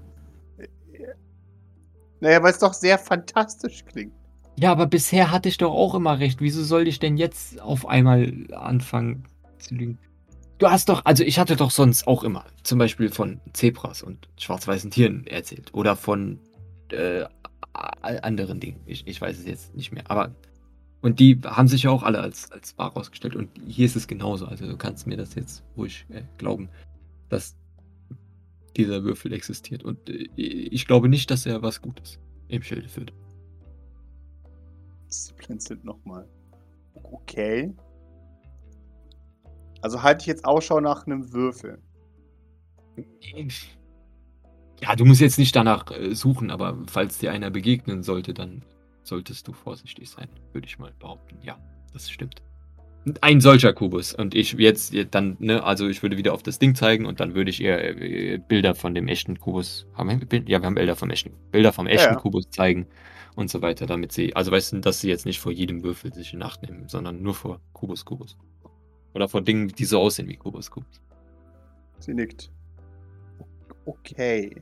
[2.21, 4.13] Naja, weil es doch sehr fantastisch klingt.
[4.59, 6.41] Ja, aber bisher hatte ich doch auch immer recht.
[6.41, 9.23] Wieso soll ich denn jetzt auf einmal anfangen
[9.57, 9.97] zu lügen?
[10.57, 14.27] Du hast doch, also ich hatte doch sonst auch immer zum Beispiel von Zebras und
[14.37, 15.73] schwarz-weißen Tieren erzählt.
[15.73, 16.39] Oder von
[16.91, 17.23] äh,
[17.71, 18.81] anderen Dingen.
[18.85, 20.03] Ich, ich weiß es jetzt nicht mehr.
[20.11, 20.35] Aber
[20.99, 23.37] und die haben sich ja auch alle als, als wahr rausgestellt.
[23.37, 24.45] Und hier ist es genauso.
[24.45, 26.67] Also du kannst mir das jetzt ruhig äh, glauben,
[27.29, 27.55] dass
[28.75, 29.85] dieser Würfel existiert.
[29.85, 32.19] Und äh, ich glaube nicht, dass er was Gutes
[32.49, 33.13] im Schilde führt.
[35.09, 36.27] Sie blinzelt nochmal.
[37.03, 37.73] Okay.
[39.81, 41.81] Also halte ich jetzt Ausschau nach einem Würfel.
[44.81, 48.63] Ja, du musst jetzt nicht danach äh, suchen, aber falls dir einer begegnen sollte, dann
[49.03, 51.39] solltest du vorsichtig sein, würde ich mal behaupten.
[51.41, 51.57] Ja,
[51.93, 52.41] das stimmt.
[53.21, 54.13] Ein solcher Kubus.
[54.13, 57.35] Und ich jetzt dann, ne, also ich würde wieder auf das Ding zeigen und dann
[57.35, 59.87] würde ich ihr äh, Bilder von dem echten Kubus.
[59.93, 62.19] Haben wir, ja, wir haben Bilder vom echten, Bilder vom echten ja.
[62.19, 62.87] Kubus zeigen
[63.35, 66.13] und so weiter, damit sie, also weißt du, dass sie jetzt nicht vor jedem Würfel
[66.13, 68.37] sich in Acht nehmen, sondern nur vor Kubus Kubus.
[69.13, 71.01] Oder vor Dingen, die so aussehen wie Kubus Kubus.
[71.99, 72.51] Sie nickt.
[73.85, 74.61] Okay.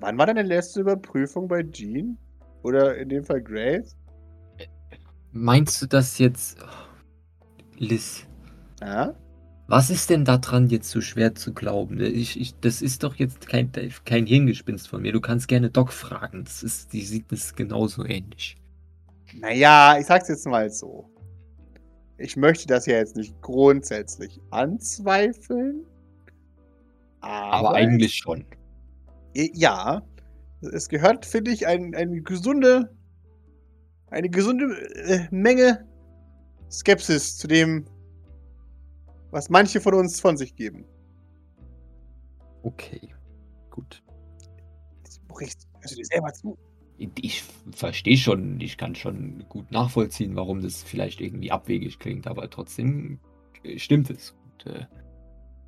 [0.00, 2.18] Wann war deine letzte Überprüfung bei Jean?
[2.62, 3.96] Oder in dem Fall Grace?
[5.32, 6.58] Meinst du das jetzt.
[7.78, 8.26] Liz.
[8.80, 9.14] Ja?
[9.68, 12.00] Was ist denn daran jetzt so schwer zu glauben?
[12.00, 13.70] Ich, ich, das ist doch jetzt kein,
[14.04, 15.12] kein Hirngespinst von mir.
[15.12, 16.44] Du kannst gerne Doc fragen.
[16.44, 18.56] Das ist, die sieht das genauso ähnlich.
[19.34, 21.08] Naja, ich sag's jetzt mal so.
[22.18, 25.86] Ich möchte das ja jetzt nicht grundsätzlich anzweifeln.
[27.20, 28.44] Aber eigentlich schon.
[29.34, 30.02] Ja.
[30.72, 32.94] Es gehört, finde ich, ein, eine gesunde,
[34.10, 35.84] eine gesunde äh, Menge
[36.72, 37.84] Skepsis zu dem,
[39.30, 40.84] was manche von uns von sich geben.
[42.62, 43.14] Okay,
[43.70, 44.02] gut.
[45.38, 46.56] Hörst du dir selber zu?
[46.98, 52.48] Ich verstehe schon, ich kann schon gut nachvollziehen, warum das vielleicht irgendwie abwegig klingt, aber
[52.48, 53.18] trotzdem
[53.64, 54.36] äh, stimmt es.
[54.44, 54.86] Und, äh,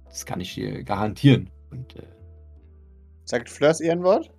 [0.04, 1.50] das kann ich dir garantieren.
[1.70, 2.06] Und, äh,
[3.24, 4.30] Sagt Fleurs Ehrenwort?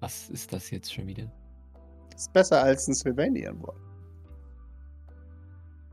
[0.00, 1.32] was ist das jetzt schon wieder?
[2.10, 3.85] Das ist besser als ein Sylvain Ehrenwort.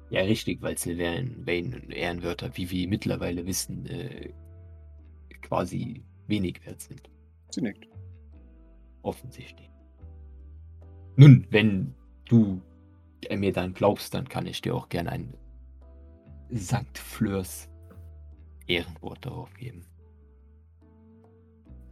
[0.10, 4.32] Ja, richtig, weil Sylvain Wayne und Ehrenwörter, wie wir mittlerweile wissen, äh,
[5.42, 7.10] quasi wenig wert sind.
[7.52, 7.88] Sie nickt.
[9.02, 9.70] Offensichtlich.
[11.16, 11.94] Nun, wenn
[12.26, 12.62] du
[13.36, 15.34] mir dann glaubst, dann kann ich dir auch gerne ein
[16.50, 17.70] Sankt Fleurs
[18.68, 19.86] Ehrenwort darauf geben.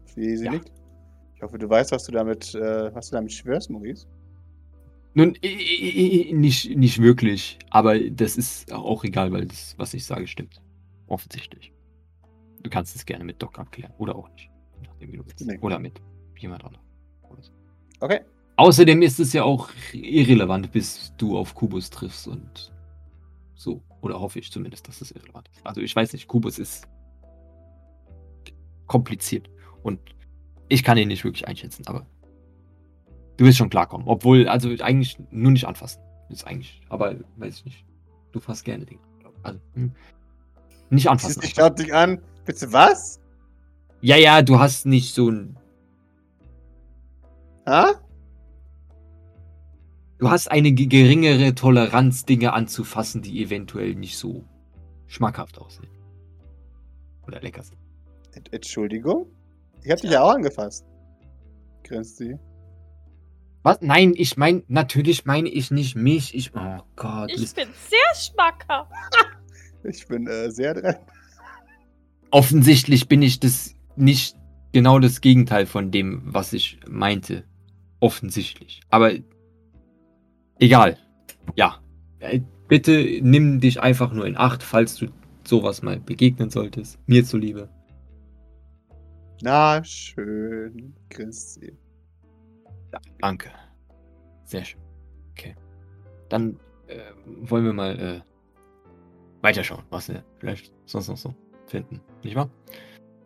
[0.05, 0.51] Sie, sie Ja.
[0.51, 0.71] nickt.
[1.35, 4.07] Ich hoffe, du weißt, was du damit, äh, was du damit schwörst, Maurice.
[5.13, 10.61] Nun, nicht, nicht wirklich, aber das ist auch egal, weil das, was ich sage, stimmt.
[11.07, 11.73] Offensichtlich.
[12.63, 14.49] Du kannst es gerne mit Doc abklären oder auch nicht.
[14.85, 15.45] Nachdem, wie du willst.
[15.45, 15.57] Nee.
[15.59, 15.99] Oder mit
[16.39, 16.85] jemand anderem.
[17.99, 18.21] Okay.
[18.55, 22.71] Außerdem ist es ja auch irrelevant, bis du auf Kubus triffst und
[23.55, 23.81] so.
[24.01, 25.65] Oder hoffe ich zumindest, dass es irrelevant ist.
[25.65, 26.87] Also ich weiß nicht, Kubus ist
[28.87, 29.49] kompliziert
[29.83, 29.99] und
[30.67, 32.05] ich kann ihn nicht wirklich einschätzen, aber
[33.41, 34.07] du wirst schon klarkommen.
[34.07, 35.99] Obwohl, also eigentlich nur nicht anfassen.
[36.29, 37.85] Ist eigentlich, aber weiß ich nicht.
[38.31, 39.01] Du fasst gerne Dinge.
[39.43, 39.91] Also, hm.
[40.91, 41.41] nicht anfassen.
[41.41, 42.21] Sie schaut dich an.
[42.45, 43.19] Bitte was?
[44.01, 45.57] Ja, ja, du hast nicht so ein.
[47.67, 47.95] Ha?
[50.19, 54.43] Du hast eine ge- geringere Toleranz, Dinge anzufassen, die eventuell nicht so
[55.07, 55.89] schmackhaft aussehen.
[57.27, 57.79] Oder lecker sind.
[58.33, 59.25] Ent- Entschuldigung?
[59.83, 60.85] Ich hab dich ja auch angefasst.
[61.83, 62.37] Grinst sie.
[63.63, 63.81] Was?
[63.81, 66.33] Nein, ich meine, natürlich meine ich nicht mich.
[66.35, 66.51] Ich.
[66.55, 67.31] Oh Gott.
[67.31, 68.91] Ich bin sehr schmackhaft.
[69.83, 70.95] Ich bin äh, sehr dran.
[72.29, 74.37] offensichtlich bin ich das nicht
[74.73, 77.45] genau das Gegenteil von dem, was ich meinte.
[77.99, 78.81] Offensichtlich.
[78.91, 79.11] Aber
[80.59, 80.99] egal.
[81.55, 81.79] Ja.
[82.19, 85.07] Äh, Bitte nimm dich einfach nur in Acht, falls du
[85.45, 86.99] sowas mal begegnen solltest.
[87.05, 87.67] Mir zuliebe.
[89.41, 90.93] Na, schön.
[91.09, 91.73] Grinst sie.
[92.91, 93.51] Ja, danke.
[94.43, 94.81] Sehr schön.
[95.31, 95.55] Okay.
[96.29, 98.21] Dann äh, wollen wir mal äh,
[99.41, 101.33] weiterschauen, was wir vielleicht sonst noch so
[101.67, 102.01] finden.
[102.23, 102.49] Nicht wahr?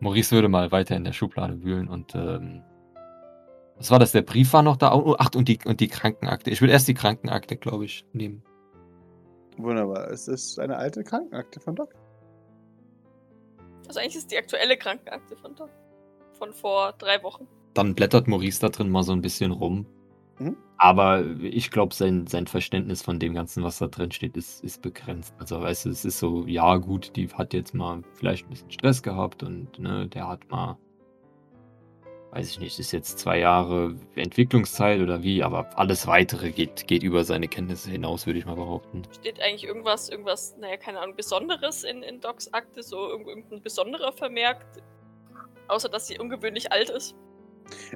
[0.00, 2.62] Maurice würde mal weiter in der Schublade wühlen und ähm,
[3.76, 4.12] was war das?
[4.12, 4.94] Der Brief war noch da.
[4.94, 6.50] Oh, ach, und die, und die Krankenakte.
[6.50, 8.42] Ich will erst die Krankenakte, glaube ich, nehmen.
[9.58, 10.10] Wunderbar.
[10.10, 11.94] Es ist eine alte Krankenakte von Doc.
[13.86, 15.70] Also eigentlich ist die aktuelle Krankenakte von Doc.
[16.38, 17.46] Von vor drei Wochen.
[17.76, 19.86] Dann blättert Maurice da drin mal so ein bisschen rum.
[20.38, 20.56] Mhm.
[20.78, 24.82] Aber ich glaube, sein, sein Verständnis von dem Ganzen, was da drin steht, ist, ist
[24.82, 25.34] begrenzt.
[25.38, 28.70] Also, weißt du, es ist so, ja, gut, die hat jetzt mal vielleicht ein bisschen
[28.70, 30.76] Stress gehabt und ne, der hat mal,
[32.32, 37.02] weiß ich nicht, ist jetzt zwei Jahre Entwicklungszeit oder wie, aber alles weitere geht, geht
[37.02, 39.02] über seine Kenntnisse hinaus, würde ich mal behaupten.
[39.18, 43.62] Steht eigentlich irgendwas, irgendwas, naja, keine Ahnung, Besonderes in, in Docs Akte, so irgend- irgendein
[43.62, 44.66] besonderer Vermerk.
[45.68, 47.16] Außer dass sie ungewöhnlich alt ist.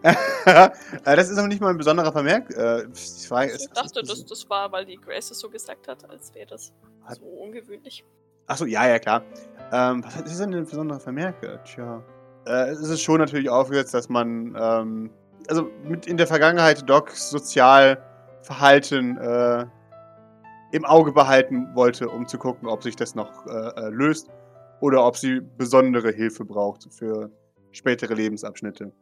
[0.47, 2.51] Äh, das ist aber nicht mal ein besonderer Vermerk.
[2.57, 6.09] Äh, die Frage ich dachte, das, das war, weil die Grace es so gesagt hat,
[6.09, 6.73] als wäre das
[7.05, 8.05] Hat- so ungewöhnlich.
[8.47, 9.23] Achso, ja, ja, klar.
[9.73, 11.43] Ähm, was ist denn ein besonderer Vermerk?
[11.43, 12.03] Äh, Tja.
[12.47, 15.11] Äh, es ist schon natürlich aufgesetzt, dass man, ähm,
[15.49, 19.67] also mit in der Vergangenheit Docs Sozialverhalten äh,
[20.73, 24.29] im Auge behalten wollte, um zu gucken, ob sich das noch äh, äh, löst
[24.81, 27.31] oder ob sie besondere Hilfe braucht für
[27.73, 28.93] spätere Lebensabschnitte.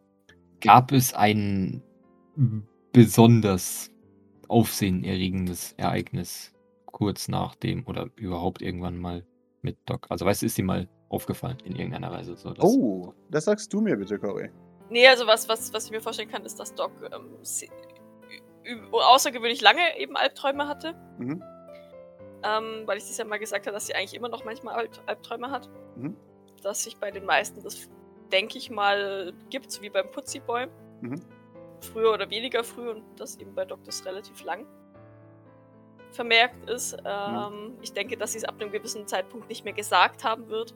[0.61, 1.83] Gab es ein
[2.93, 3.91] besonders
[4.49, 6.53] aufsehenerregendes Ereignis
[6.87, 9.25] kurz nach dem oder überhaupt irgendwann mal
[9.63, 10.07] mit Doc?
[10.11, 12.37] Also, weißt du, ist dir mal aufgefallen in irgendeiner Weise?
[12.37, 14.51] So, dass- Oh, das sagst du mir bitte, Cory.
[14.91, 17.37] Nee, also was, was, was ich mir vorstellen kann, ist, dass Doc ähm,
[18.93, 20.95] außergewöhnlich lange eben Albträume hatte.
[21.19, 21.43] Mhm.
[22.43, 24.91] Ähm, weil ich das ja mal gesagt habe, dass sie eigentlich immer noch manchmal Alb
[25.07, 25.69] Albträume hat.
[25.97, 26.17] Mhm.
[26.63, 27.89] Dass sich bei den meisten das,
[28.33, 30.67] denke ich mal, gibt, so wie beim Putziboy.
[31.01, 31.21] Mhm.
[31.81, 34.67] Früher oder weniger früh und das eben bei das relativ lang
[36.11, 36.97] vermerkt ist.
[37.05, 40.75] Ähm, Ich denke, dass sie es ab einem gewissen Zeitpunkt nicht mehr gesagt haben wird.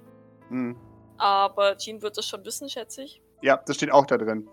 [0.51, 0.77] Mhm.
[1.19, 3.21] Aber Jean wird das schon wissen, schätze ich.
[3.41, 4.49] Ja, das steht auch da drin.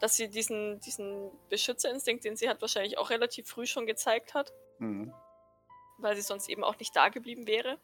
[0.00, 4.52] Dass sie diesen, diesen Beschützerinstinkt, den sie hat, wahrscheinlich auch relativ früh schon gezeigt hat.
[4.78, 5.12] Mhm.
[5.98, 7.78] weil sie sonst eben auch nicht da geblieben wäre.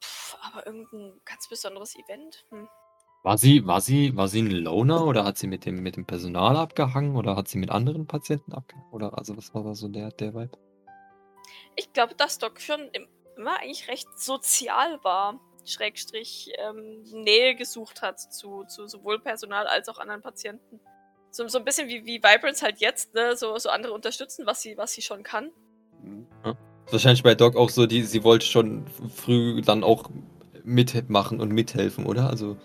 [0.00, 2.46] Puh, aber irgendein ganz besonderes Event?
[2.48, 2.66] Hm.
[3.22, 6.06] War sie, war sie, war sie ein Loner oder hat sie mit dem, mit dem
[6.06, 8.90] Personal abgehangen oder hat sie mit anderen Patienten abgehangen?
[8.92, 10.56] Oder also was war da so der, der Vibe?
[11.76, 15.40] Ich glaube, dass Doc schon im- immer eigentlich recht sozial war.
[15.64, 20.80] Schrägstrich ähm, Nähe gesucht hat zu, zu sowohl Personal als auch anderen Patienten.
[21.30, 23.36] So, so ein bisschen wie, wie Vibrance halt jetzt, ne?
[23.36, 25.50] So, so andere unterstützen, was sie, was sie schon kann.
[26.02, 26.26] Mhm.
[26.90, 30.08] Wahrscheinlich bei Doc auch so, die, sie wollte schon früh dann auch
[30.64, 32.30] mitmachen und mithelfen, oder?
[32.30, 32.56] Also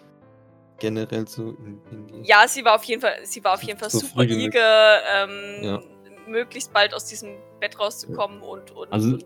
[0.83, 2.23] generell so in, in.
[2.25, 4.33] Ja, sie war auf jeden Fall, sie war auf jeden Fall So super früh wie
[4.35, 4.45] möglich.
[4.55, 5.81] eager, ähm, Ja.
[6.27, 9.25] möglichst bald aus diesem Bett rauszukommen und, und, Also- und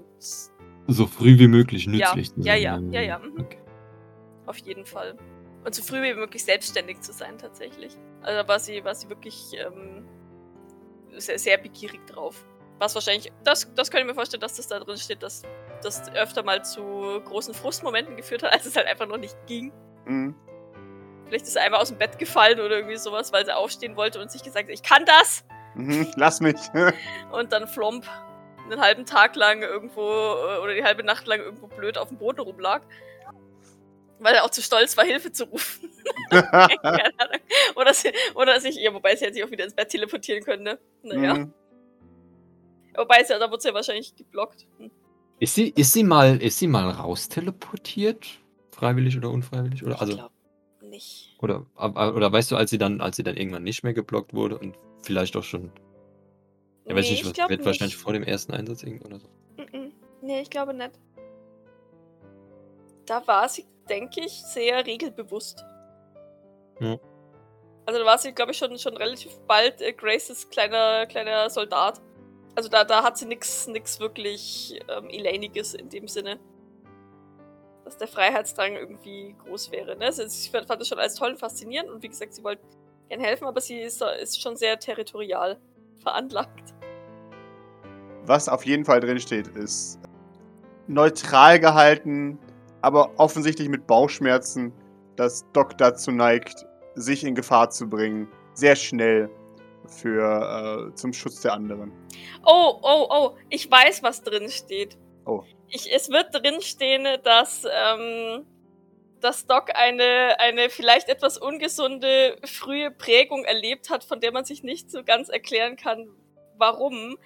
[0.88, 2.92] So früh wie möglich Ja, nützlich zu ja, sein.
[2.92, 3.40] ja, ja, ja, mhm.
[3.42, 3.58] Okay.
[4.46, 5.18] auf jeden Fall.
[5.66, 7.98] Und so früh wie möglich selbstständig zu sein, tatsächlich.
[8.22, 10.06] Also da war sie, war sie wirklich ähm,
[11.18, 12.46] sehr, sehr begierig drauf.
[12.80, 15.42] Was wahrscheinlich, das, das könnte ich mir vorstellen, dass das da drin steht, dass
[15.84, 16.82] das öfter mal zu
[17.26, 19.72] großen Frustmomenten geführt hat, als es halt einfach noch nicht ging.
[20.06, 20.36] Mhm.
[21.28, 24.22] Vielleicht ist sie einmal aus dem Bett gefallen oder irgendwie sowas, weil sie aufstehen wollte
[24.22, 25.44] und sich gesagt hat, ich kann das!
[25.76, 26.08] Mhm.
[26.16, 26.58] Lass mich.
[27.32, 28.06] Und dann flomp
[28.66, 32.18] einen halben Tag lang irgendwo äh, oder die halbe Nacht lang irgendwo blöd auf dem
[32.18, 32.82] Boden rumlag.
[34.20, 35.92] Weil er auch zu stolz war, Hilfe zu rufen.
[36.32, 37.42] Keine Ahnung.
[37.76, 40.64] oder, sie, oder sich, ja, wobei sie hätte sich auch wieder ins Bett teleportieren können,
[40.64, 40.80] ne?
[41.04, 41.36] Naja.
[41.36, 41.54] Mhm.
[42.96, 44.66] Wobei sie, da wurde sie ja wahrscheinlich geblockt.
[44.80, 44.90] Hm.
[45.40, 48.26] Ist sie, ist sie mal, ist sie mal rausteleportiert?
[48.72, 49.86] Freiwillig oder unfreiwillig?
[49.86, 50.34] Oder, also, ich glaube
[50.90, 51.36] nicht.
[51.42, 54.58] oder, oder weißt du, als sie dann, als sie dann irgendwann nicht mehr geblockt wurde
[54.58, 55.72] und vielleicht auch schon,
[56.86, 57.66] ja, weiß nee, nicht, ich glaube wird nicht.
[57.66, 59.28] wahrscheinlich vor dem ersten Einsatz irgend oder so.
[60.22, 60.92] Nee, ich glaube nicht.
[63.06, 65.64] Da war sie, denke ich, sehr regelbewusst.
[66.82, 66.98] Ja.
[67.86, 72.02] Also da war sie, glaube ich, schon, schon relativ bald äh, Graces kleiner, kleiner Soldat.
[72.56, 73.70] Also da, da hat sie nix
[74.00, 76.40] wirklich ähm, Elainiges in dem Sinne.
[77.88, 79.96] Dass der Freiheitsdrang irgendwie groß wäre.
[79.96, 80.08] Ne?
[80.08, 82.62] Also ich fand das schon alles toll und faszinierend und wie gesagt, sie wollte
[83.08, 85.58] gern helfen, aber sie ist, ist schon sehr territorial
[86.04, 86.74] veranlagt.
[88.26, 90.02] Was auf jeden Fall drin steht, ist
[90.88, 92.38] neutral gehalten,
[92.82, 94.74] aber offensichtlich mit Bauchschmerzen,
[95.16, 98.28] dass Doc dazu neigt, sich in Gefahr zu bringen.
[98.54, 99.30] Sehr schnell
[99.88, 101.94] für äh, zum Schutz der anderen.
[102.46, 104.98] Oh, oh, oh, ich weiß, was drin steht.
[105.28, 105.44] Oh.
[105.68, 108.48] Ich, es wird drin stehen, dass, ähm,
[109.20, 114.64] dass Doc eine, eine vielleicht etwas ungesunde frühe Prägung erlebt hat, von der man sich
[114.64, 116.08] nicht so ganz erklären kann,
[116.58, 117.18] warum.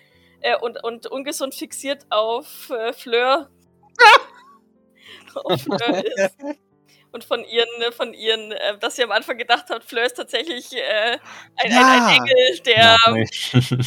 [0.42, 3.52] Äh, und, und ungesund fixiert auf äh, Fleur.
[5.36, 6.36] auf Fleur ist.
[7.12, 10.16] Und von ihren, äh, von ihren, äh, dass sie am Anfang gedacht hat, Fleur ist
[10.16, 10.80] tatsächlich äh,
[11.12, 11.20] ein,
[11.58, 12.08] ein, Ja.
[12.08, 12.98] ein Engel, der,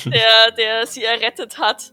[0.12, 1.92] der, der sie errettet hat.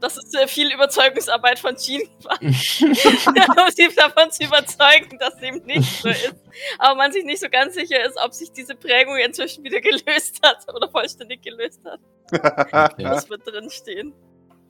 [0.00, 5.36] Und das ist sehr viel Überzeugungsarbeit von Jean war, um sie davon zu überzeugen, dass
[5.36, 6.36] dem nicht so ist.
[6.78, 10.40] Aber man sich nicht so ganz sicher ist, ob sich diese Prägung inzwischen wieder gelöst
[10.42, 12.00] hat oder vollständig gelöst hat.
[12.32, 13.02] Okay.
[13.02, 14.14] Das wird drin stehen.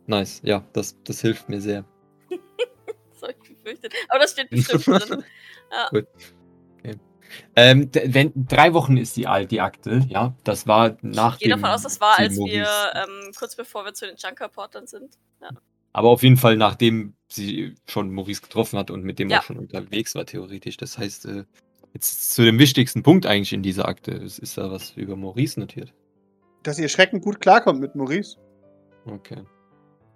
[0.06, 1.84] Nice, ja, das, das hilft mir sehr.
[3.12, 3.92] Das habe ich befürchtet.
[4.08, 5.24] Aber das steht bestimmt drin.
[5.70, 5.88] Ja.
[5.90, 6.06] Gut.
[7.56, 10.34] Ähm, wenn, drei Wochen ist die alt, die Akte, ja.
[10.44, 13.84] Das war nach Ich gehe davon aus, das war, als wir Maurice- ähm, kurz bevor
[13.84, 15.18] wir zu den Junker-Portern sind.
[15.40, 15.50] Ja.
[15.92, 19.38] Aber auf jeden Fall, nachdem sie schon Maurice getroffen hat und mit dem Ja.
[19.38, 20.76] auch schon unterwegs war, theoretisch.
[20.76, 21.44] Das heißt, äh,
[21.94, 24.12] jetzt zu dem wichtigsten Punkt eigentlich in dieser Akte.
[24.12, 25.92] Es ist da was über Maurice notiert.
[26.62, 28.36] Dass ihr erschreckend gut klarkommt mit Maurice.
[29.06, 29.42] Okay.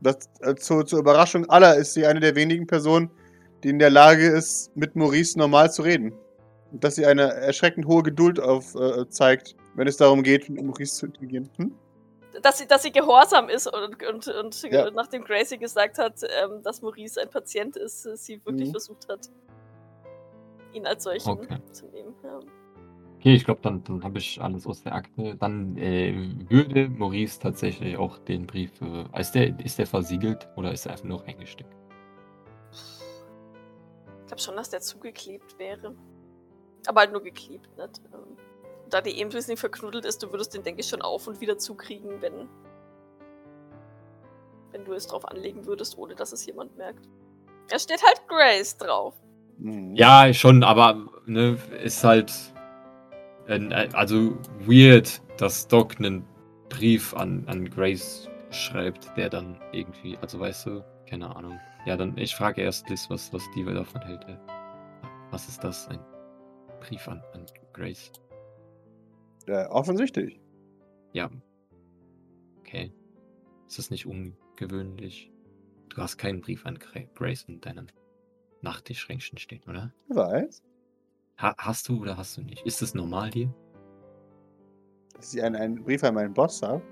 [0.00, 3.11] Das, äh, zur, zur Überraschung aller ist sie eine der wenigen Personen,
[3.62, 6.12] die in der Lage ist, mit Maurice normal zu reden.
[6.81, 10.95] Dass sie eine erschreckend hohe Geduld auf, äh, zeigt, wenn es darum geht, mit Maurice
[10.97, 11.49] zu interagieren.
[11.57, 11.75] Hm?
[12.43, 14.91] Dass sie, dass sie gehorsam ist und, und, und Ja.
[14.91, 18.73] nachdem Gracie gesagt hat, ähm, dass Maurice ein Patient ist, äh, sie wirklich Mhm.
[18.73, 19.31] versucht hat,
[20.73, 21.59] ihn als solchen Okay.
[21.71, 22.15] zu nehmen.
[22.25, 22.41] Ja.
[23.21, 25.37] Okay, ich glaube, dann, dann habe ich alles aus der Akte.
[25.37, 26.13] Dann äh,
[26.51, 28.73] würde Maurice tatsächlich auch den Brief.
[28.83, 31.73] Äh, ist, der, ist der versiegelt oder ist er einfach nur eingesteckt?
[32.73, 35.94] Ich glaube schon, dass der zugeklebt wäre.
[36.87, 38.01] Aber halt nur geklebt, nicht?
[38.13, 38.37] Ähm,
[38.91, 41.41] Da die eben ein bisschen verknuddelt ist, du würdest den, denke ich, schon auf und
[41.41, 42.49] wieder zukriegen, wenn,
[44.73, 47.09] wenn du es drauf anlegen würdest, ohne dass es jemand merkt.
[47.71, 49.15] Es steht halt Grace drauf.
[49.59, 49.95] Mhm.
[49.95, 52.33] Ja, schon, aber ne, ist halt.
[53.73, 56.25] äh, also weird, dass Doc einen
[56.69, 60.19] Brief an, an Grace schreibt, der dann irgendwie.
[60.21, 61.59] Also weißt du, keine Ahnung.
[61.87, 64.25] Ja, dann ich frage erst Liz, was, was die davon hält.
[64.29, 64.37] Äh,
[65.31, 65.89] Was ist das?
[65.89, 65.99] Ein
[66.89, 68.13] Brief an, an Grace.
[69.47, 70.41] Ja, offensichtlich.
[71.13, 71.31] Ja.
[72.61, 72.93] Okay.
[73.67, 75.31] Ist das nicht ungewöhnlich?
[75.89, 77.87] Du hast keinen Brief an Gra- Grace in deinem
[78.63, 79.93] Nachttischschränkchen stehen, oder?
[80.09, 80.63] Wer weiß.
[81.39, 82.65] Ha hast du oder hast du nicht?
[82.67, 83.53] Ist das normal hier?
[85.15, 86.83] Dass ich einen, einen Brief an meinen Boss habe?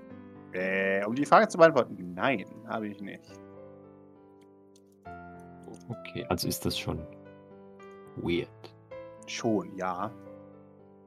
[0.53, 3.23] Äh, um die Frage zu beantworten, nein, habe ich nicht.
[5.89, 6.99] Okay, also ist das schon
[8.17, 8.72] weird.
[9.27, 10.11] Schon, ja.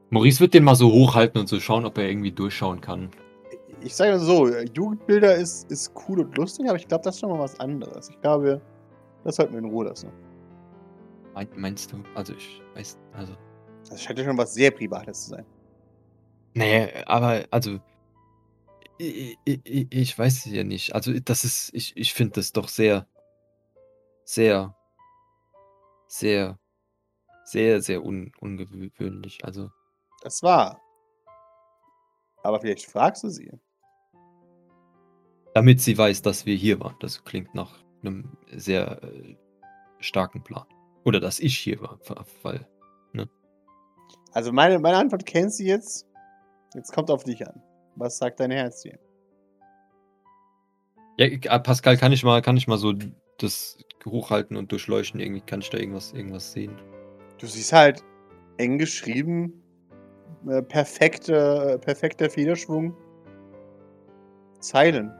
[0.09, 3.09] Maurice wird den mal so hochhalten und so schauen, ob er irgendwie durchschauen kann.
[3.81, 7.21] Ich sage mal so, Jugendbilder ist, ist cool und lustig, aber ich glaube, das ist
[7.21, 8.09] schon mal was anderes.
[8.09, 8.61] Ich glaube,
[9.23, 10.09] das sollten wir in Ruhe lassen.
[11.33, 11.97] Mein, meinst du?
[12.15, 13.33] Also ich weiß, also.
[13.89, 15.45] Das scheint ja schon was sehr Privates zu sein.
[16.53, 17.79] Nee, aber also.
[18.97, 20.95] Ich, ich, ich weiß ja nicht.
[20.95, 23.05] Also das ist, ich, ich finde das doch sehr,
[24.23, 24.75] sehr,
[26.07, 26.57] sehr,
[27.47, 29.45] sehr, sehr un, ungewöhnlich.
[29.45, 29.69] Also.
[30.21, 30.81] Das war.
[32.43, 33.51] Aber vielleicht fragst du sie.
[35.53, 36.95] Damit sie weiß, dass wir hier waren.
[36.99, 39.35] Das klingt nach einem sehr äh,
[39.99, 40.65] starken Plan.
[41.05, 41.99] Oder dass ich hier war,
[42.43, 42.67] weil.
[43.13, 43.29] Ne?
[44.33, 46.05] Also meine, meine Antwort kennst du jetzt.
[46.73, 47.63] Jetzt kommt auf dich an.
[47.95, 48.99] Was sagt dein Herz dir?
[51.17, 52.93] Ja, Pascal, kann ich mal, kann ich mal so
[53.39, 55.19] das hochhalten und durchleuchten?
[55.19, 56.77] Irgendwie kann ich da irgendwas, irgendwas sehen.
[57.37, 58.03] Du siehst halt
[58.57, 59.61] eng geschrieben,
[60.47, 62.95] äh, perfekte, äh, perfekter Federschwung.
[64.59, 65.11] Zeilen.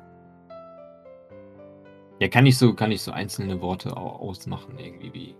[2.19, 5.35] Ja, kann ich so, kann ich so einzelne Worte ausmachen, irgendwie wie.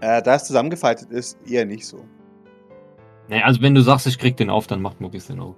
[0.00, 2.04] Äh, da es zusammengefaltet ist, eher nicht so.
[3.28, 5.54] Naja, also wenn du sagst, ich krieg den auf, dann macht Maurice den auf.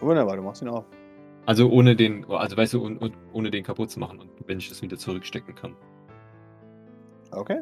[0.00, 0.86] Wunderbar, du machst ihn auf.
[1.44, 4.68] Also ohne den, also weißt du, ohne, ohne den kaputt zu machen und wenn ich
[4.68, 5.76] das wieder zurückstecken kann.
[7.32, 7.60] Okay.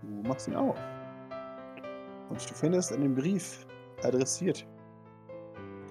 [0.00, 0.76] Du machst ihn auf.
[2.32, 3.66] Und du findest einen Brief
[4.02, 4.66] adressiert.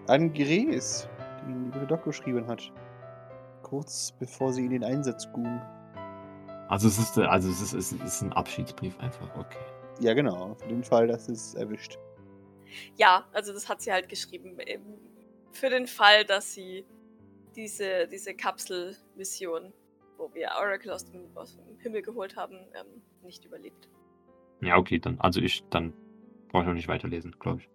[0.08, 1.08] An Gres,
[1.46, 2.72] den die Doc geschrieben hat.
[3.62, 5.62] Kurz bevor sie in den Einsatz ging.
[6.68, 9.60] Also es ist, also es ist, es ist ein Abschiedsbrief einfach, okay.
[10.00, 10.56] Ja, genau.
[10.56, 12.00] Für den Fall, dass es erwischt.
[12.96, 14.58] Ja, also das hat sie halt geschrieben.
[15.52, 16.86] Für den Fall, dass sie
[17.56, 19.74] diese, diese Kapselmission,
[20.18, 23.90] wo wir Oracle aus dem, aus dem Himmel geholt haben, ähm, nicht überlebt.
[24.62, 25.94] Ja, okay, dann, also ich, dann
[26.52, 27.70] brauche ich auch nicht weiterlesen, glaube ich.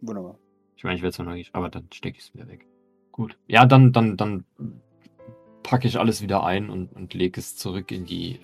[0.00, 0.38] Wunderbar.
[0.76, 2.66] Ich meine, ich werde zwar neugierig, aber dann stecke ich es wieder weg.
[3.12, 3.38] Gut.
[3.46, 4.44] Ja, dann, dann, dann
[5.62, 8.40] packe ich alles wieder ein und, und lege es zurück in die,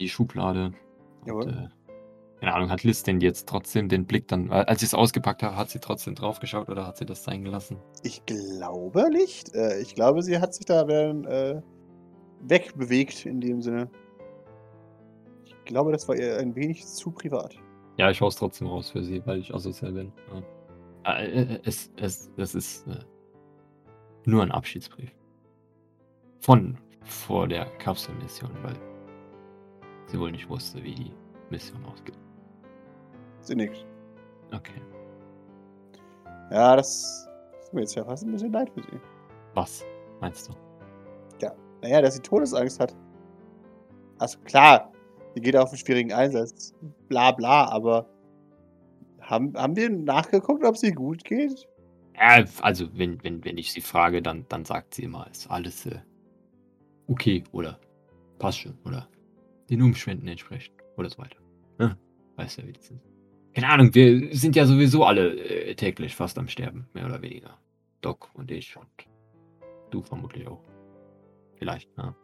[0.00, 0.72] die Schublade.
[1.26, 1.44] Jawohl.
[1.44, 1.68] Und, äh,
[2.40, 5.56] keine Ahnung, hat Liz denn jetzt trotzdem den Blick dann, als ich es ausgepackt habe,
[5.56, 7.76] hat sie trotzdem drauf geschaut oder hat sie das sein gelassen?
[8.02, 9.54] Ich glaube nicht.
[9.54, 11.62] Äh, ich glaube, sie hat sich da dann, äh,
[12.40, 13.88] wegbewegt in dem Sinne.
[15.44, 17.61] Ich glaube, das war ihr ein wenig zu privat.
[17.98, 20.12] Ja, ich haus trotzdem raus für sie, weil ich asozial bin.
[20.32, 20.42] Ja.
[21.04, 23.00] Äh, äh, es, es, es ist äh,
[24.24, 25.12] nur ein Abschiedsbrief.
[26.40, 28.76] Von vor der Kapselmission, weil
[30.06, 31.12] sie wohl nicht wusste, wie die
[31.50, 32.18] Mission ausgeht.
[33.40, 33.84] Sie nickt.
[34.54, 34.80] Okay.
[36.50, 37.28] Ja, das
[37.60, 39.00] ist mir jetzt ja fast ein bisschen leid für sie.
[39.54, 39.84] Was
[40.20, 40.52] meinst du?
[41.40, 42.94] Ja, naja, dass sie Todesangst hat.
[44.18, 44.91] Also klar,
[45.34, 46.74] sie geht auf einen schwierigen Einsatz.
[47.08, 48.08] Bla bla, aber
[49.20, 51.68] haben, haben wir nachgeguckt, ob sie gut geht?
[52.14, 55.86] Ja, also wenn, wenn, wenn ich sie frage, dann, dann sagt sie immer, ist alles
[55.86, 55.98] äh,
[57.08, 57.80] okay oder
[58.38, 59.08] passt schon oder
[59.70, 61.38] den Umständen entsprechend oder so weiter.
[61.78, 61.96] Ja,
[62.36, 63.12] weißt ja, wie das ist
[63.54, 67.58] keine Ahnung, wir sind ja sowieso alle äh, täglich fast am Sterben, mehr oder weniger.
[68.00, 68.88] Doc und ich und
[69.90, 70.62] du vermutlich auch.
[71.56, 72.14] Vielleicht, ja.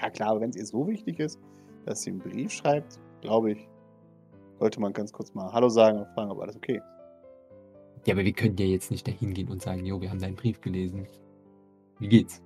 [0.00, 1.38] Ja klar, aber wenn es ihr so wichtig ist,
[1.86, 3.68] dass sie einen Brief schreibt, glaube ich,
[4.58, 8.06] sollte man ganz kurz mal Hallo sagen und fragen, ob alles okay ist.
[8.06, 10.36] Ja, aber wir können ja jetzt nicht dahin gehen und sagen, jo, wir haben deinen
[10.36, 11.06] Brief gelesen.
[11.98, 12.42] Wie geht's?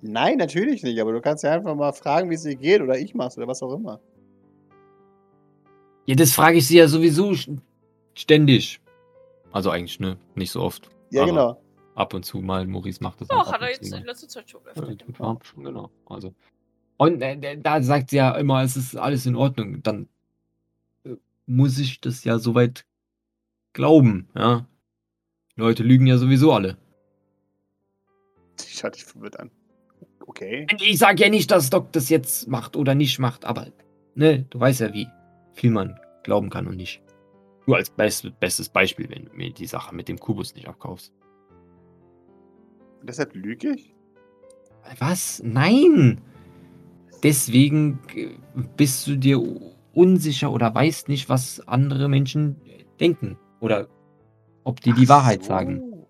[0.00, 2.98] Nein, natürlich nicht, aber du kannst ja einfach mal fragen, wie es ihr geht oder
[2.98, 4.00] ich mach's oder was auch immer.
[6.06, 7.34] Ja, das frage ich sie ja sowieso
[8.14, 8.80] Ständig.
[9.52, 10.16] Also eigentlich, ne?
[10.34, 10.90] Nicht so oft.
[11.10, 11.60] Ja, genau.
[11.94, 12.66] Ab und zu mal.
[12.66, 13.52] Maurice macht das auch.
[13.52, 14.88] hat er jetzt in letzter Zeit schon öfter.
[14.90, 15.90] Ja, schon, genau.
[16.06, 16.34] Also.
[16.96, 19.82] Und äh, da sagt sie ja immer, es ist alles in Ordnung.
[19.82, 20.08] Dann
[21.04, 21.16] äh,
[21.46, 22.86] muss ich das ja soweit
[23.72, 24.66] glauben, ja.
[25.56, 26.76] Leute lügen ja sowieso alle.
[28.68, 29.50] Ich hatte dich verwirrt an.
[30.20, 30.66] Okay.
[30.80, 33.68] Ich sage ja nicht, dass Doc das jetzt macht oder nicht macht, aber
[34.14, 35.08] ne, du weißt ja, wie
[35.52, 37.02] viel man glauben kann und nicht.
[37.66, 41.12] Nur als best, bestes Beispiel, wenn du mir die Sache mit dem Kubus nicht abkaufst.
[43.02, 43.94] Deshalb lüge ich?
[44.98, 45.42] Was?
[45.44, 46.20] Nein!
[47.24, 47.98] Deswegen
[48.76, 49.42] bist du dir
[49.94, 52.60] unsicher oder weißt nicht, was andere Menschen
[53.00, 53.38] denken.
[53.60, 53.88] Oder
[54.64, 55.48] ob die Ach die Wahrheit so.
[55.48, 56.06] sagen.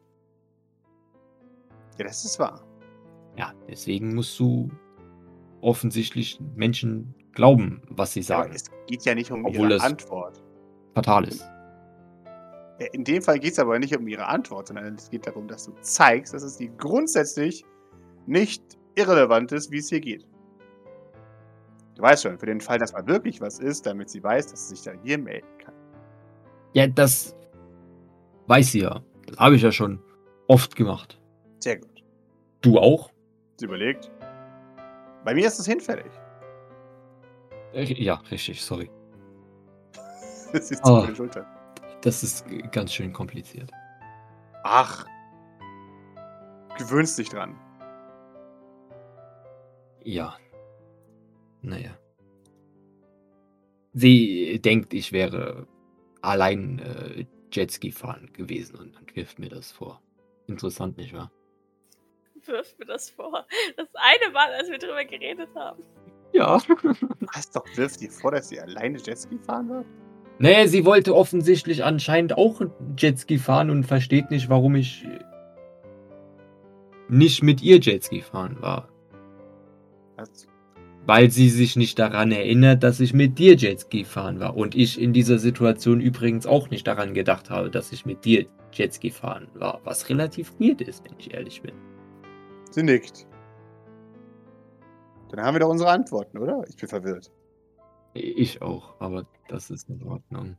[1.98, 2.60] Ja, das ist wahr.
[3.38, 4.68] Ja, deswegen musst du
[5.60, 8.50] offensichtlich Menschen glauben, was sie sagen.
[8.50, 10.42] Ja, es geht ja nicht um Obwohl ihre Antwort
[10.94, 11.48] fatal ist.
[12.92, 15.66] In dem Fall geht es aber nicht um ihre Antwort, sondern es geht darum, dass
[15.66, 17.64] du zeigst, dass es dir grundsätzlich
[18.26, 18.62] nicht
[18.96, 20.26] irrelevant ist, wie es hier geht.
[21.94, 24.68] Du weißt schon, für den Fall, dass mal wirklich was ist, damit sie weiß, dass
[24.68, 25.74] sie sich dann hier melden kann.
[26.72, 27.36] Ja, das
[28.48, 29.00] weiß sie ja.
[29.26, 30.02] Das habe ich ja schon
[30.48, 31.20] oft gemacht.
[31.60, 32.02] Sehr gut.
[32.62, 33.10] Du auch?
[33.58, 34.10] Sie überlegt.
[35.24, 36.10] Bei mir ist es hinfällig.
[37.72, 38.90] Äh, Ja, richtig, sorry.
[40.52, 41.04] Das ist Oh.
[41.08, 41.46] die Schulter.
[42.02, 43.70] Das ist ganz schön kompliziert.
[44.64, 45.06] Ach.
[46.78, 47.56] Gewöhnst dich dran.
[50.02, 50.36] Ja.
[51.64, 51.98] Naja.
[53.94, 55.66] Sie denkt, ich wäre
[56.20, 60.02] allein äh, Jetski fahren gewesen und, und wirft mir das vor.
[60.46, 61.30] Interessant, nicht wahr?
[62.44, 63.46] Wirf mir das vor.
[63.76, 65.82] Das eine Mal, als wir drüber geredet haben.
[66.32, 66.58] Ja.
[67.34, 69.86] Was doch wirft dir vor, dass sie alleine Jetski fahren wird?
[70.38, 72.60] naja, sie wollte offensichtlich anscheinend auch
[72.98, 75.06] Jetski fahren und versteht nicht, warum ich
[77.08, 78.88] nicht mit ihr Jetski fahren war.
[80.16, 80.48] Was?
[81.06, 84.56] Weil sie sich nicht daran erinnert, dass ich mit dir Jetski fahren war.
[84.56, 88.46] Und ich in dieser Situation übrigens auch nicht daran gedacht habe, dass ich mit dir
[88.72, 89.80] Jetski fahren war.
[89.84, 91.74] Was relativ weird ist, wenn ich ehrlich bin.
[92.70, 93.26] Sie nickt.
[95.30, 96.64] Dann haben wir doch unsere Antworten, oder?
[96.68, 97.30] Ich bin verwirrt.
[98.14, 100.56] Ich auch, aber das ist in Ordnung.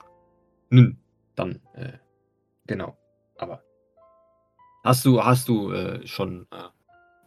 [0.70, 0.98] Nun,
[1.36, 1.94] dann, äh,
[2.68, 2.98] genau.
[3.38, 3.64] Aber
[4.84, 6.70] hast du, hast du äh, schon, äh,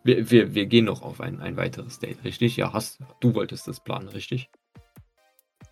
[0.05, 2.57] wir, wir, wir gehen noch auf ein, ein weiteres Date, richtig?
[2.57, 4.49] Ja, hast du wolltest das planen, richtig?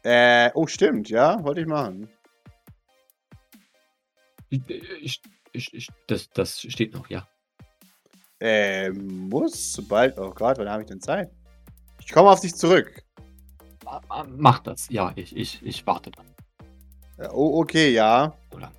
[0.03, 2.09] Äh, oh, stimmt, ja, wollte ich machen.
[4.51, 5.20] Ich,
[5.53, 7.27] ich, ich, das, das steht noch, ja.
[8.41, 11.31] Äh, muss, sobald, oh Gott, wann habe ich denn Zeit?
[12.01, 13.03] Ich komme auf dich zurück.
[13.85, 16.27] Ma- ma- Mach das, ja, ich, ich, ich warte dann.
[17.18, 18.37] Äh, oh, okay, ja.
[18.53, 18.70] Oder?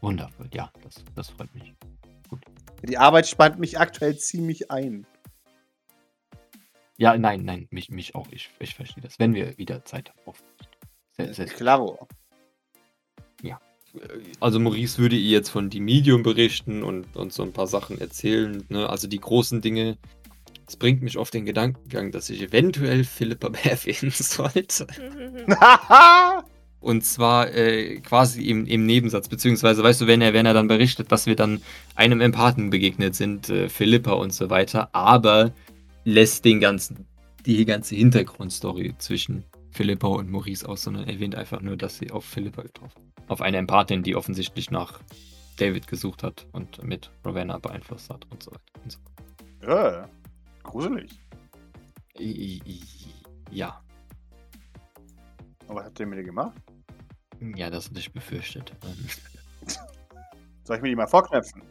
[0.00, 1.72] Wundervoll, ja, das, das freut mich.
[2.82, 5.06] Die Arbeit spannt mich aktuell ziemlich ein.
[6.96, 9.18] Ja, nein, nein, mich, mich auch, ich, ich verstehe das.
[9.18, 10.18] Wenn wir wieder Zeit haben.
[10.26, 10.42] Auf,
[11.16, 12.08] sehr, sehr, Klaro.
[14.40, 18.00] also Maurice würde ihr jetzt von die Medium berichten und, und so ein paar Sachen
[18.00, 18.64] erzählen.
[18.68, 18.88] Ne?
[18.88, 19.96] Also die großen Dinge.
[20.66, 24.86] Das bringt mich auf den Gedankengang, dass ich eventuell Philippa erwähnen sollte.
[26.80, 30.68] Und zwar äh, quasi im, im Nebensatz, beziehungsweise, weißt du, wenn er, wenn er dann
[30.68, 31.60] berichtet, dass wir dann
[31.96, 35.52] einem Empathen begegnet sind, äh, Philippa und so weiter, aber
[36.04, 37.06] lässt den ganzen,
[37.44, 42.24] die ganze Hintergrundstory zwischen Philippa und Maurice aus, sondern erwähnt einfach nur, dass sie auf
[42.24, 45.00] Philippa getroffen Auf eine Empathin, die offensichtlich nach
[45.56, 48.62] David gesucht hat und mit Ravenna beeinflusst hat und so weiter.
[48.84, 48.98] Und so.
[49.66, 50.08] ja,
[50.62, 51.10] gruselig.
[52.20, 52.82] I- i-
[53.50, 53.80] Ja,
[55.66, 56.52] Und was habt ihr mit ihr gemacht?
[57.40, 58.72] Ja, das hatte ich befürchtet.
[58.84, 59.68] Ähm,
[60.64, 61.62] Soll ich mir die mal vorknöpfen?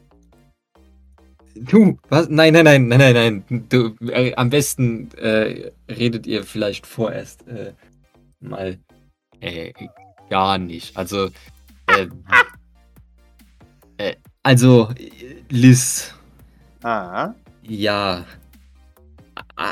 [1.55, 2.29] Du, was?
[2.29, 3.65] Nein, nein, nein, nein, nein, nein.
[3.69, 7.73] Du, äh, am besten äh, redet ihr vielleicht vorerst äh,
[8.39, 8.77] mal
[9.39, 9.73] äh,
[10.29, 10.95] gar nicht.
[10.95, 11.29] Also,
[11.87, 12.07] äh,
[13.97, 16.13] äh, also, äh, Liz,
[16.83, 18.23] Ah, ja.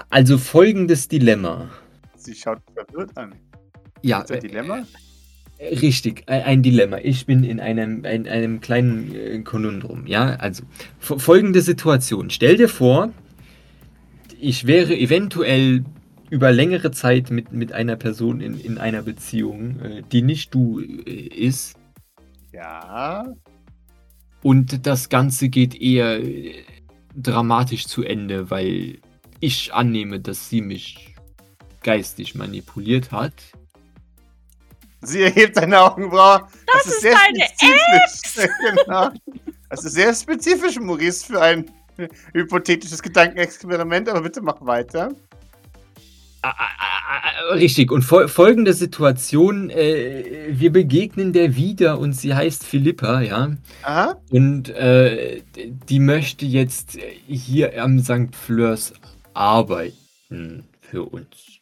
[0.10, 1.70] Also folgendes Dilemma.
[2.16, 3.36] sie schaut verwirrt an.
[4.02, 4.84] Ja, Ist das ein Dilemma?
[5.60, 6.98] Richtig, ein, Dilemma.
[7.02, 10.36] Ich bin in einem, in einem kleinen äh, Konundrum, ja.
[10.36, 10.64] Also,
[11.00, 12.30] fo- folgende Situation.
[12.30, 13.14] Stell dir vor,
[14.40, 15.86] ich wäre eventuell
[16.30, 20.82] über längere Zeit mit, mit einer Person in, in einer Beziehung, äh, die nicht du
[20.82, 21.78] äh, ist.
[22.52, 23.34] Ja.
[24.44, 26.20] Und das Ganze geht eher
[27.16, 28.98] dramatisch zu Ende, weil
[29.40, 31.16] ich annehme, dass sie mich
[31.82, 33.34] geistig manipuliert hat.
[35.06, 36.48] Sie erhebt seine Augenbraue.
[36.74, 38.50] Das, ist deine spezifisch.
[38.86, 39.12] genau.
[39.70, 41.72] Das ist sehr spezifisch, Maurice, für ein
[42.34, 45.12] hypothetisches Gedankenexperiment, aber bitte mach weiter.
[46.42, 52.36] Ah, ah, ah, Richtig, und fol folgende Situation, äh, wir begegnen der wieder und sie
[52.36, 53.56] heißt Philippa, ja.
[53.82, 54.22] Aha.
[54.30, 58.36] Und äh, die möchte jetzt hier am St.
[58.36, 58.94] Fleurs
[59.34, 61.62] arbeiten für uns.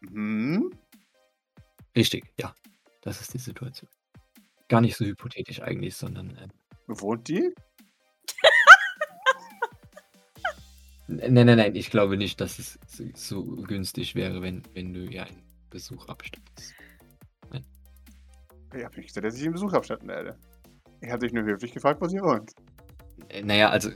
[0.00, 0.70] Mhm.
[1.96, 2.54] Richtig, ja.
[3.02, 3.90] Das ist die Situation.
[4.68, 6.36] Gar nicht so hypothetisch eigentlich, sondern.
[6.36, 6.48] Äh,
[6.86, 7.52] Wo wohnt die?
[11.08, 12.78] nein, nein, nein, ich glaube nicht, dass es
[13.14, 16.74] so, günstig wäre, wenn, wenn du ihr einen Besuch abstattest.
[18.72, 20.38] Ich hab nicht gesagt, dass ich einen Besuch abstatten werde.
[21.00, 22.52] Ich habe dich nur höflich gefragt, wo sie wohnt.
[23.28, 23.90] Äh, Naja, also,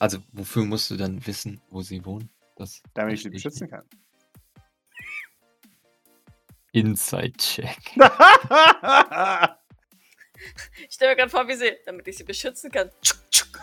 [0.00, 2.28] also wofür musst du dann wissen, wo sie wohnen?
[2.56, 3.84] Das Damit ich sie beschützen kann.
[6.76, 7.96] Inside-Check.
[10.88, 12.90] Ich stelle mir gerade vor, wie sie, damit ich sie beschützen kann.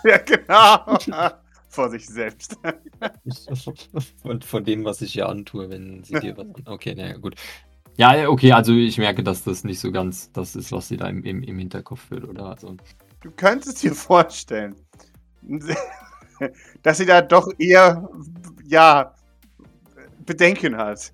[0.03, 1.31] Ja, genau.
[1.69, 2.57] Vor sich selbst.
[4.21, 6.63] von, von dem, was ich hier antue, wenn sie dir was an.
[6.65, 7.35] Okay, naja, gut.
[7.95, 10.97] Ja, ja, okay, also ich merke, dass das nicht so ganz das ist, was sie
[10.97, 12.47] da im, im, im Hinterkopf will, oder?
[12.47, 12.75] Also,
[13.21, 14.75] Du könntest dir vorstellen,
[16.81, 18.09] dass sie da doch eher,
[18.65, 19.15] ja,
[20.25, 21.11] Bedenken hat.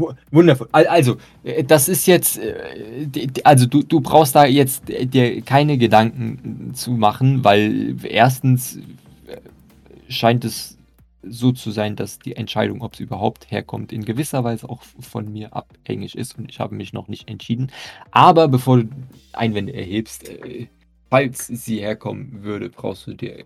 [0.00, 0.68] Wu- wundervoll.
[0.72, 5.40] Al- Also, äh, das ist jetzt, äh, also du, du brauchst da jetzt äh, dir
[5.42, 8.78] keine Gedanken zu machen, weil erstens
[10.08, 10.76] scheint es
[11.22, 15.30] so zu sein, dass die Entscheidung, ob es überhaupt herkommt, in gewisser Weise auch von
[15.30, 17.70] mir abhängig ist und ich habe mich noch nicht entschieden.
[18.10, 18.88] Aber bevor du
[19.34, 20.30] Einwände erhebst,
[21.10, 23.44] falls sie herkommen würde, brauchst du dir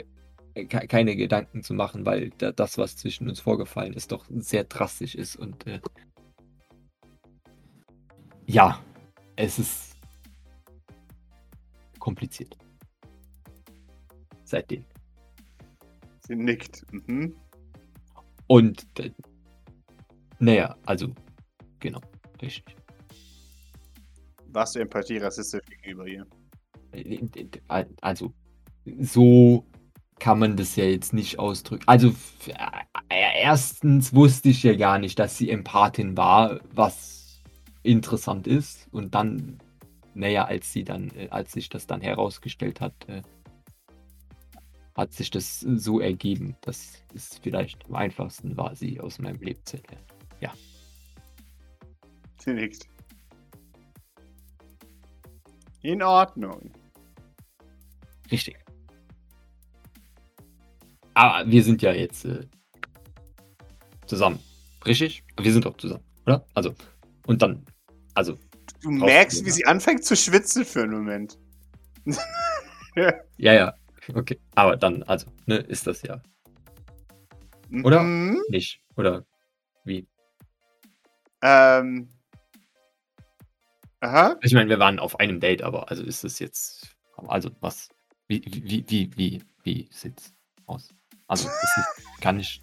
[0.55, 4.65] ke- keine Gedanken zu machen, weil da, das, was zwischen uns vorgefallen ist, doch sehr
[4.65, 5.67] drastisch ist und
[8.47, 8.81] ja,
[9.37, 9.97] es ist
[11.99, 12.57] kompliziert.
[14.45, 14.85] Seitdem.
[16.27, 16.85] Sie nickt.
[16.93, 17.35] Mhm.
[18.47, 19.11] Und äh,
[20.39, 21.15] naja, also
[21.81, 22.01] genau,
[22.43, 22.77] richtig.
[24.49, 26.27] Warst du Empathie rassistisch gegenüber ihr?
[26.93, 27.27] Äh,
[27.69, 28.33] äh, Also
[29.01, 29.67] so
[30.21, 31.85] kann man das ja jetzt nicht ausdrücken.
[31.87, 32.15] Also
[33.09, 37.24] erstens wusste ich ja gar nicht, dass sie Empathin war, was
[37.85, 38.89] interessant ist.
[38.91, 39.59] Und dann,
[40.15, 43.23] naja, als sie dann, äh, als sich das dann herausgestellt hat, äh,
[44.97, 46.57] hat sich das so ergeben.
[46.63, 50.05] Das ist vielleicht am einfachsten war, sie aus meinem Leben zu erklären.
[52.45, 52.87] Sie nickt.
[55.81, 56.71] In Ordnung.
[58.31, 58.57] Richtig.
[61.15, 62.47] Aber wir sind ja jetzt äh,
[64.05, 64.41] zusammen.
[64.85, 65.25] Richtig?
[65.41, 66.45] Wir sind doch zusammen, oder?
[66.53, 66.75] Also,
[67.27, 67.65] und dann,
[68.15, 68.39] also,
[68.85, 71.39] Du merkst, wie sie anfängt zu schwitzen für einen Moment.
[72.97, 73.75] ja, ja,
[74.15, 74.39] okay.
[74.55, 76.21] Aber dann, also, ne, ist das ja
[77.83, 78.03] Oder?
[78.03, 78.43] Mhm.
[78.49, 78.81] nicht.
[78.97, 79.25] Oder
[79.85, 80.07] wie?
[81.43, 82.09] Ähm.
[84.01, 84.37] Aha.
[84.43, 86.95] Ich meine, wir waren auf einem Date, aber also ist das jetzt,
[87.27, 87.89] also was,
[88.29, 90.35] wie, wie, wie, wie, wie sieht's
[90.67, 90.91] aus?
[91.27, 92.61] Also, ist kann ich,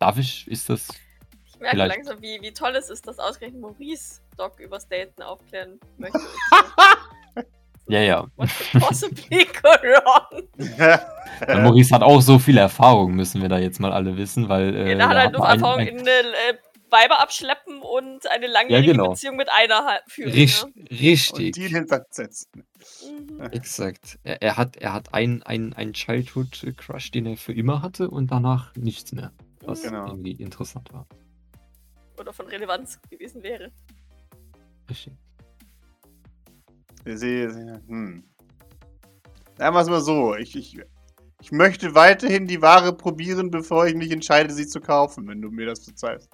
[0.00, 0.88] darf ich, ist das,
[1.62, 1.96] merke Vielleicht.
[1.96, 6.18] langsam, wie, wie toll es ist, dass ausgerechnet Maurice Doc übers Daten aufklären möchte.
[7.88, 8.26] ja, ja.
[8.36, 10.42] What could possibly go wrong?
[11.46, 14.74] Weil Maurice hat auch so viel Erfahrung, müssen wir da jetzt mal alle wissen, weil.
[14.74, 16.12] Äh, Er hat da halt nur Erfahrung ein- in äh,
[16.90, 19.10] Weiber abschleppen und eine langjährige genau.
[19.10, 20.30] Beziehung mit einer führen.
[20.30, 20.72] Richt, Ne?
[20.82, 21.52] Und richtig.
[21.54, 22.50] die in den Sand setzen.
[23.08, 23.40] Mhm.
[23.50, 24.18] Exakt.
[24.24, 28.74] Er, er hat, er hat einen ein Childhood-Crush, den er für immer hatte und danach
[28.76, 29.32] nichts mehr.
[29.64, 30.06] Was Genau.
[30.06, 31.06] irgendwie interessant war.
[32.22, 33.72] Oder von Relevanz gewesen wäre.
[34.88, 35.12] Richtig.
[37.04, 37.16] Sie,
[37.50, 38.22] sie, hm.
[39.58, 40.36] Sagen wir es mal so.
[40.36, 40.78] Ich, ich,
[41.40, 45.50] ich möchte weiterhin die Ware probieren, bevor ich mich entscheide, sie zu kaufen, wenn du
[45.50, 46.30] mir das verzeihst.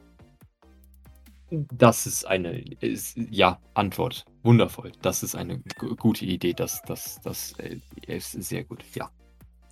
[1.50, 4.26] Das ist eine, ist, ja, Antwort.
[4.42, 4.92] Wundervoll.
[5.00, 6.52] Das ist eine gu- gute Idee.
[6.52, 8.84] Das, das, das äh, ist sehr gut.
[8.94, 9.10] Ja.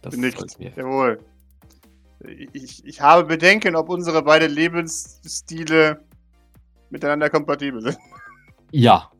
[0.01, 0.71] Das sollten wir.
[0.71, 1.23] Jawohl.
[2.53, 6.05] Ich, ich habe Bedenken, ob unsere beiden Lebensstile
[6.91, 7.99] miteinander kompatibel sind.
[8.73, 9.11] Ja.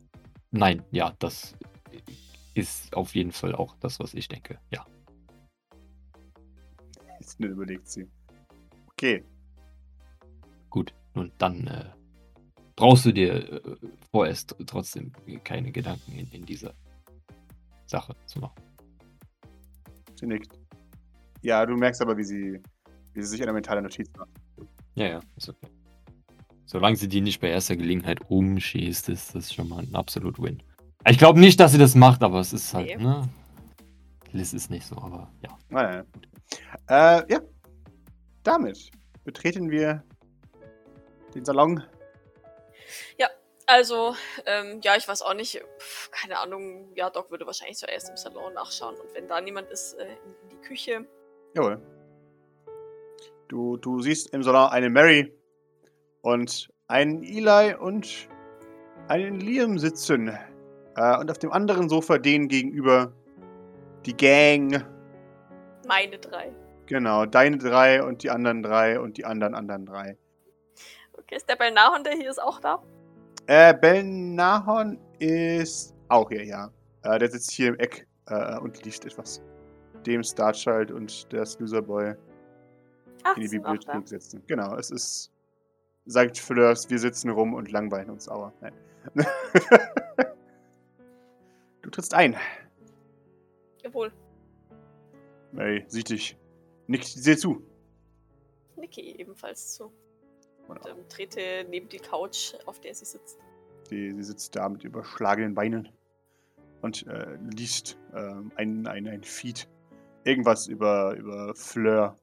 [0.51, 1.55] Nein, ja, das
[2.53, 4.59] ist auf jeden Fall auch das, was ich denke.
[4.71, 4.85] Ja.
[7.19, 8.09] Jetzt nicht überlegt sie.
[8.91, 9.23] Okay.
[10.69, 10.93] Gut.
[11.13, 11.85] Nun, dann äh,
[12.75, 13.75] brauchst du dir äh,
[14.11, 15.11] vorerst trotzdem
[15.43, 16.73] keine Gedanken in, in dieser
[17.85, 18.61] Sache zu machen.
[20.15, 20.59] Sie nickt.
[21.41, 22.61] Ja, du merkst aber, wie sie,
[23.17, 24.29] wie sie sich eine mentale Notiz macht.
[24.95, 25.67] Ja, ja, ist okay.
[26.65, 30.61] Solange sie die nicht bei erster Gelegenheit umschießt, ist das schon mal ein absolut Win.
[31.07, 32.97] Ich glaube nicht, dass sie das macht, aber es ist halt, Nee.
[32.97, 33.27] ne?
[34.31, 35.57] Liz ist nicht so, aber ja.
[35.69, 36.05] Nein,
[36.87, 37.25] nein.
[37.27, 37.41] Äh, ja.
[38.43, 38.91] Damit
[39.23, 40.03] betreten wir
[41.33, 41.83] den Salon.
[43.69, 44.15] Also,
[44.45, 48.15] ähm, ja, ich weiß auch nicht, pf, keine Ahnung, ja, Doc würde wahrscheinlich zuerst im
[48.15, 51.05] Salon nachschauen und wenn da niemand ist, äh, in die Küche.
[51.53, 51.81] Jawohl.
[53.47, 55.33] Du, du siehst im Salon eine Mary
[56.21, 58.27] und einen Eli und
[59.07, 60.29] einen Liam sitzen.
[60.95, 63.13] Äh, und auf dem anderen Sofa den gegenüber
[64.05, 64.85] die Gang.
[65.87, 66.53] Meine drei.
[66.87, 70.17] Genau, deine drei und die anderen drei und die anderen anderen drei.
[71.13, 72.81] Okay, ist der Belnahon, der hier ist, auch da?
[73.47, 76.69] Äh, Belnahon ist auch hier, ja.
[77.03, 79.41] Äh, der sitzt hier im Eck äh, und liest etwas.
[80.05, 82.15] Dem Starchild und der Loserboy
[83.23, 83.59] Ach, in die die.
[83.59, 84.43] Bibliothek sitzen.
[84.47, 85.31] Genau, es ist,
[86.05, 88.53] sagt Fleurs, wir sitzen rum und langweilen uns sauer.
[88.61, 88.73] Nein.
[91.81, 92.35] du trittst ein.
[93.83, 94.11] Jawohl.
[95.51, 96.37] Mary sieht dich.
[96.87, 97.61] Nickt dir zu.
[98.75, 99.91] Niki ebenfalls zu.
[100.67, 103.39] Und ähm, trete neben die Couch, auf der sie sitzt.
[103.89, 105.89] Sie, sie sitzt da mit überschlagenen Beinen
[106.81, 109.67] und äh, liest ähm, ein, ein, ein Feed.
[110.23, 112.17] Irgendwas über, über Fleur.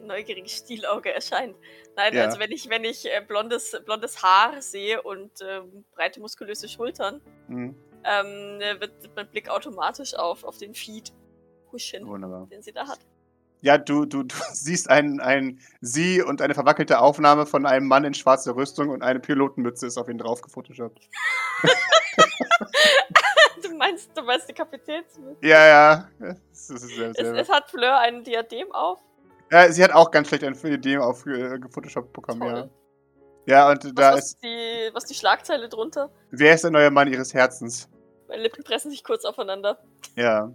[0.00, 1.56] Neugieriges Stielauge erscheint.
[1.96, 2.24] Nein, Ja.
[2.26, 7.20] also wenn ich, wenn ich äh, blondes, blondes Haar sehe und ähm, breite, muskulöse Schultern,
[7.48, 7.74] Mhm.
[8.04, 11.12] ähm, äh, wird, mein Blick automatisch auf, auf den Feed
[11.72, 12.46] huschen, Wunderbar.
[12.50, 13.00] den sie da hat.
[13.60, 18.04] Ja, du, du, du siehst ein, ein sie und eine verwackelte Aufnahme von einem Mann
[18.04, 21.08] in schwarzer Rüstung und eine Pilotenmütze ist auf ihn drauf gefotoshoppt.
[23.62, 25.46] Du meinst, du meinst die Kapitänsmütze?
[25.46, 26.08] Ja, ja.
[26.52, 27.10] Es, sehr.
[27.16, 29.00] es hat Fleur ein Diadem auf.
[29.50, 32.52] Ja, sie hat auch ganz schlecht ein Idee auf äh, gefotoshoppt bekommen, ja.
[32.62, 32.70] Toll.
[33.46, 34.42] Ja, und da Was, was, ist.
[34.42, 36.10] die, was die Schlagzeile drunter?
[36.30, 37.88] Wer ist der neue Mann ihres Herzens?
[38.28, 39.78] Meine Lippen pressen sich kurz aufeinander.
[40.16, 40.52] Ja.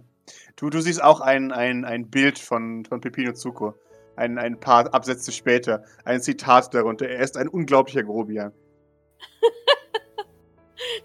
[0.54, 3.74] Du, du siehst auch ein, ein, ein Bild von, von Pepino Zuko.
[4.14, 5.82] Ein, ein paar Absätze später.
[6.04, 7.08] Ein Zitat darunter.
[7.08, 8.52] Er ist ein unglaublicher Grobian.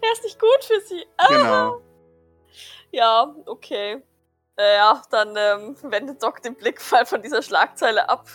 [0.03, 1.03] Der ist nicht gut für sie.
[1.17, 1.81] Ah, Genau.
[2.91, 4.01] Ja, okay.
[4.59, 8.27] Äh, ja, dann ähm, wendet Doc den Blick von dieser Schlagzeile ab,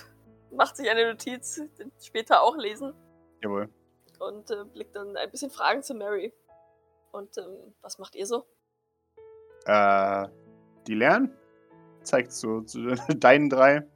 [0.50, 2.94] macht sich eine Notiz, den später auch lesen
[3.42, 3.68] Jawohl.
[4.20, 6.32] und äh, blickt dann ein bisschen Fragen zu Mary.
[7.12, 8.46] Und ähm, was macht ihr so?
[9.66, 10.28] Äh,
[10.86, 11.36] die lernen.
[12.02, 13.86] Zeigt so zu deinen drei.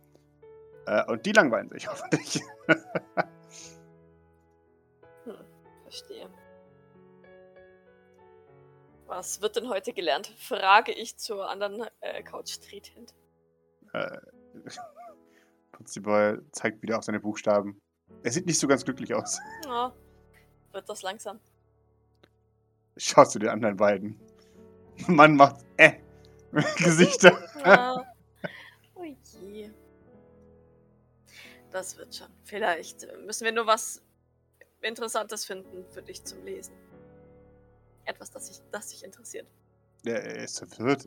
[0.85, 2.43] Äh, und die langweilen sich hoffentlich.
[5.85, 6.29] Verstehe.
[9.09, 10.27] Was wird denn heute gelernt?
[10.39, 13.15] Frage ich zur anderen äh, Couch tretend.
[13.95, 14.19] äh,
[15.73, 17.81] Putziboy zeigt wieder auf seine Buchstaben.
[18.23, 19.39] Er sieht nicht so ganz glücklich aus.
[19.65, 19.95] Ja,
[20.73, 21.41] wird das langsam.
[22.99, 24.21] Schaust du den anderen beiden.
[25.07, 25.93] Mann macht äh
[26.77, 27.39] Gesichter.
[27.65, 28.05] Ah.
[28.95, 29.71] Oh je.
[31.71, 32.29] Das wird schon.
[32.45, 34.03] Vielleicht müssen wir nur was
[34.83, 36.75] Interessantes finden für dich zum Lesen.
[38.09, 39.47] Etwas, das dich, das dich interessiert.
[40.07, 41.07] Er ist verwirrt.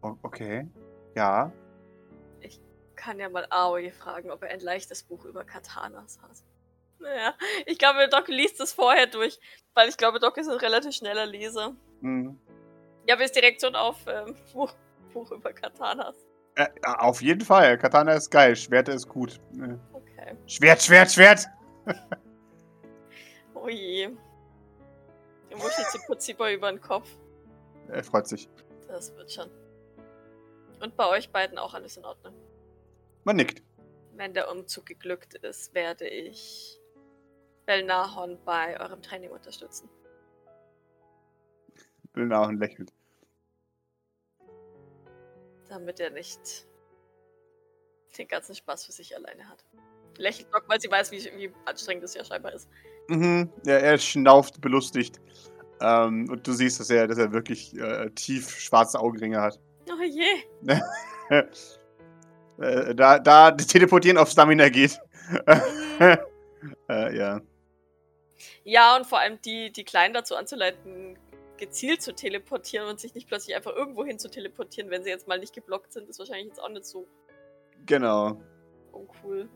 [0.00, 0.68] Okay.
[1.16, 1.52] Ja.
[2.94, 6.36] Kann ja mal Aoi fragen, ob er ein leichtes Buch über Katanas hat.
[7.00, 7.34] Naja,
[7.66, 9.38] ich glaube, Doc liest es vorher durch,
[9.74, 11.76] weil ich glaube, Doc ist ein relativ schneller Leser.
[12.00, 12.38] Hm.
[13.06, 14.72] Ja, wir ist die Reaktion auf ähm, Buch,
[15.12, 16.16] Buch über Katanas.
[16.56, 17.78] Äh, auf jeden Fall.
[17.78, 18.56] Katana ist geil.
[18.56, 19.40] Schwerte ist gut.
[19.60, 20.36] Äh, Okay.
[20.46, 21.46] Schwert, Schwert, Schwert!
[23.54, 24.10] Oh je.
[25.50, 27.08] Er wuschelt sich Putziboy über den Kopf.
[27.88, 28.48] Er freut sich.
[28.86, 29.50] Das wird schon.
[30.80, 32.34] Und bei euch beiden auch alles in Ordnung.
[33.24, 33.62] Man nickt.
[34.14, 36.80] Wenn der Umzug geglückt ist, werde ich
[37.66, 39.88] Belnahon bei eurem Training unterstützen.
[42.12, 42.92] Bilnahon lächelt.
[45.68, 46.66] Damit er nicht
[48.16, 49.64] den ganzen Spaß für sich alleine hat.
[50.16, 52.68] Lächelt Doc, weil sie weiß, wie, wie anstrengend es ja scheinbar ist.
[53.08, 53.50] Mhm.
[53.64, 55.20] Ja, er schnauft belustigt.
[55.80, 59.58] Ähm, und du siehst, dass er, dass er wirklich äh, tief schwarze Augenringe hat.
[59.90, 60.24] Oh je.
[62.58, 65.00] äh, da, da Teleportieren auf Stamina geht.
[65.98, 67.40] äh, ja.
[68.64, 71.18] Ja, und vor allem die, die Kleinen dazu anzuleiten,
[71.56, 75.26] gezielt zu teleportieren und sich nicht plötzlich einfach irgendwo hin zu teleportieren, wenn sie jetzt
[75.26, 77.06] mal nicht geblockt sind, ist wahrscheinlich jetzt auch nicht so
[77.86, 78.40] Genau.
[78.92, 79.48] uncool.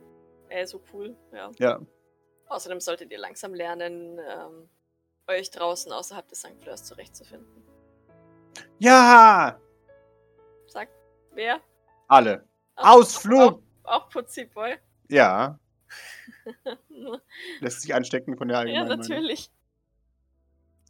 [0.49, 1.51] Äh, so cool, ja.
[1.59, 1.81] Ja.
[2.53, 4.69] Außerdem solltet ihr langsam lernen, ähm,
[5.27, 6.61] euch draußen außerhalb des St.
[6.61, 7.63] Fleurs zurechtzufinden.
[8.79, 9.59] Ja!
[10.67, 10.93] Sagt
[11.33, 11.61] wer?
[12.09, 12.47] Alle.
[12.77, 13.63] Auch- Ausflug!
[13.85, 14.77] Auch, auch Putzi Boy.
[15.09, 15.59] Ja.
[17.61, 19.09] Lässt sich anstecken von der ja, allgemeinen Meinung.
[19.09, 19.51] natürlich.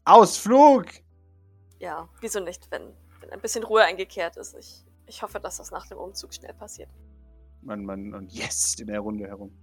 [0.05, 0.87] Ausflug!
[1.79, 4.55] Ja, wieso nicht, wenn, wenn ein bisschen Ruhe eingekehrt ist.
[4.57, 6.91] Ich, ich hoffe, dass das nach dem Umzug schnell passiert.
[7.61, 9.57] Man, man, und yes, in der Runde herum.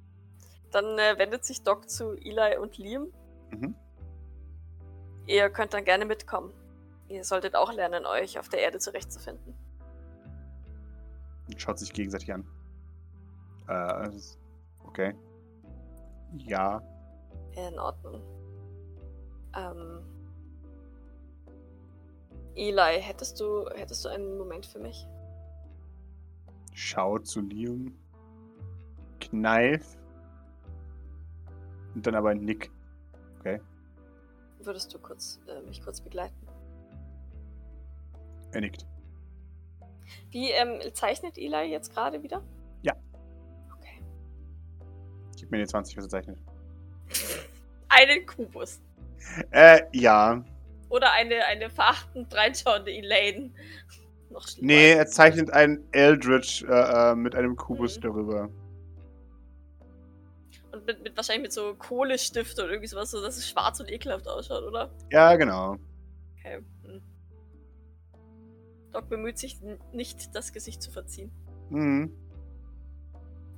[0.72, 3.08] Dann äh, wendet sich Doc zu Eli und Liam.
[3.52, 3.76] Mhm.
[5.26, 6.54] Ihr könnt dann gerne mitkommen.
[7.08, 9.56] Ihr solltet auch lernen, euch auf der Erde zurechtzufinden.
[11.48, 12.48] Und schaut sich gegenseitig an.
[13.68, 14.10] Äh,
[14.86, 15.16] okay.
[16.38, 16.82] Ja.
[17.56, 18.22] In Ordnung.
[19.56, 20.04] Ähm.
[22.56, 25.08] Eli, hättest du, hättest du einen Moment für mich?
[26.74, 27.96] Schaut zu Liam.
[29.20, 29.99] Kneif.
[32.00, 32.72] Und dann aber ein Nick.
[34.62, 36.48] Würdest du kurz, äh, mich kurz begleiten?
[38.54, 38.86] Er nickt.
[40.32, 42.42] Wie ähm, zeichnet Eli jetzt gerade wieder?
[42.82, 42.94] Ja.
[43.78, 44.02] Okay.
[45.38, 46.40] Gib mir die 20, was er zeichnet.
[47.90, 48.82] Einen Kubus.
[49.52, 50.42] Äh, ja.
[50.88, 53.52] Oder eine, eine verachtend reinschauende Elaine.
[54.30, 58.02] Noch nee, er zeichnet einen Eldritch äh, äh, mit einem Kubus mhm.
[58.02, 58.50] darüber.
[60.72, 63.90] Und mit, mit, wahrscheinlich mit so Kohlestift oder irgendwie sowas, so dass es schwarz und
[63.90, 64.92] ekelhaft ausschaut, oder?
[65.12, 65.78] Ja, genau.
[66.38, 66.64] Okay.
[66.84, 67.02] Hm.
[68.92, 69.60] Doc bemüht sich
[69.94, 71.32] nicht, das Gesicht zu verziehen.
[71.70, 72.12] Mhm.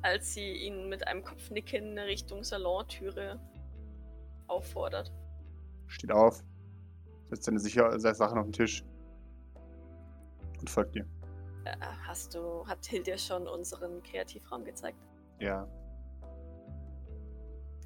[0.02, 3.40] Als sie ihn mit einem Kopfnicken Richtung Salontüre
[4.48, 5.12] auffordert.
[5.88, 6.44] Steht auf,
[7.30, 8.84] setzt seine, Sicher seine Sachen auf den Tisch
[10.60, 11.06] und folgt dir.
[11.66, 11.76] Äh,
[12.08, 14.98] hast du, hat Hilde schon unseren Kreativraum gezeigt?
[15.40, 15.68] Ja.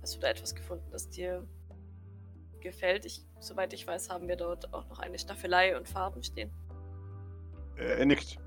[0.06, 1.48] Hast du da etwas gefunden, das dir
[2.60, 3.06] gefällt?
[3.06, 6.52] Ich, soweit ich weiß, haben wir dort auch noch eine Staffelei und Farben stehen.
[7.76, 8.38] Äh, er nickt.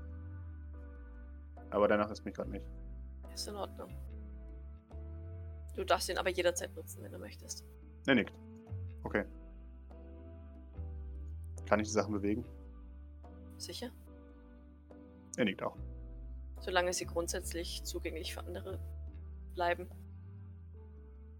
[1.69, 2.65] Aber danach ist mich gerade nicht.
[3.33, 3.93] Ist in Ordnung.
[5.75, 7.65] Du darfst ihn aber jederzeit nutzen, wenn du möchtest.
[8.07, 8.39] Er nickt.
[9.03, 9.25] Okay.
[11.67, 12.45] Kann ich die Sachen bewegen?
[13.57, 13.91] Sicher?
[15.35, 15.75] Er nickt auch.
[16.61, 18.79] Solange sie grundsätzlich zugänglich für andere
[19.55, 19.89] bleiben.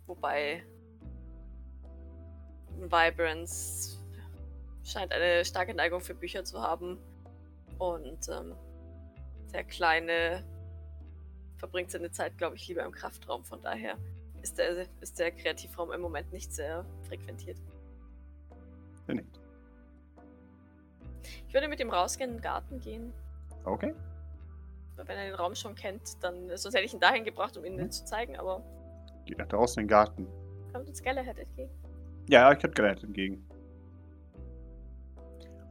[0.09, 0.63] Wobei
[2.79, 3.99] Vibrance
[4.83, 6.97] scheint eine starke Neigung für Bücher zu haben.
[7.77, 8.55] Und ähm,
[9.53, 10.43] der Kleine
[11.57, 13.43] verbringt seine Zeit, glaube ich, lieber im Kraftraum.
[13.43, 13.99] Von daher
[14.41, 17.59] ist der, ist der Kreativraum im Moment nicht sehr frequentiert.
[19.07, 19.39] Ja, nicht.
[21.47, 23.13] Ich würde mit ihm rausgehen, in den Garten gehen.
[23.63, 23.93] Okay.
[24.95, 26.49] Wenn er den Raum schon kennt, dann.
[26.57, 27.91] Sonst hätte ich ihn dahin gebracht, um ihn mhm.
[27.91, 28.63] zu zeigen, aber.
[29.25, 30.27] Geht nach draußen in den Garten.
[30.73, 31.71] Kommt uns Galahad entgegen?
[32.29, 33.45] Ja, ich komme Galahad entgegen.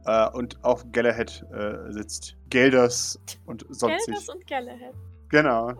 [0.05, 4.05] Äh, und auf Galahad äh, sitzt Gelders und sonst.
[4.05, 4.93] Gelders und Galahad.
[5.29, 5.73] Genau.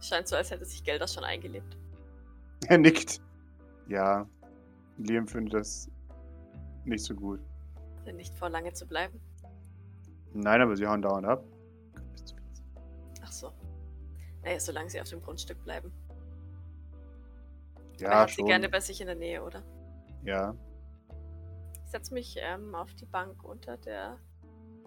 [0.00, 1.76] Scheint so, als hätte sich Gelders schon eingelebt.
[2.66, 3.20] Er nickt.
[3.86, 4.26] Ja,
[4.98, 5.88] Liam findet das
[6.84, 7.40] nicht so gut.
[8.12, 9.20] Nicht vor lange zu bleiben.
[10.32, 11.44] Nein, aber sie hauen dauernd ab.
[13.22, 13.52] Ach so.
[14.42, 15.92] Naja, solange sie auf dem Grundstück bleiben.
[18.00, 18.44] Ja, er hat schon.
[18.44, 19.62] sie gerne bei sich in der Nähe, oder?
[20.24, 20.54] Ja.
[21.84, 24.18] Ich setze mich ähm, auf die Bank unter der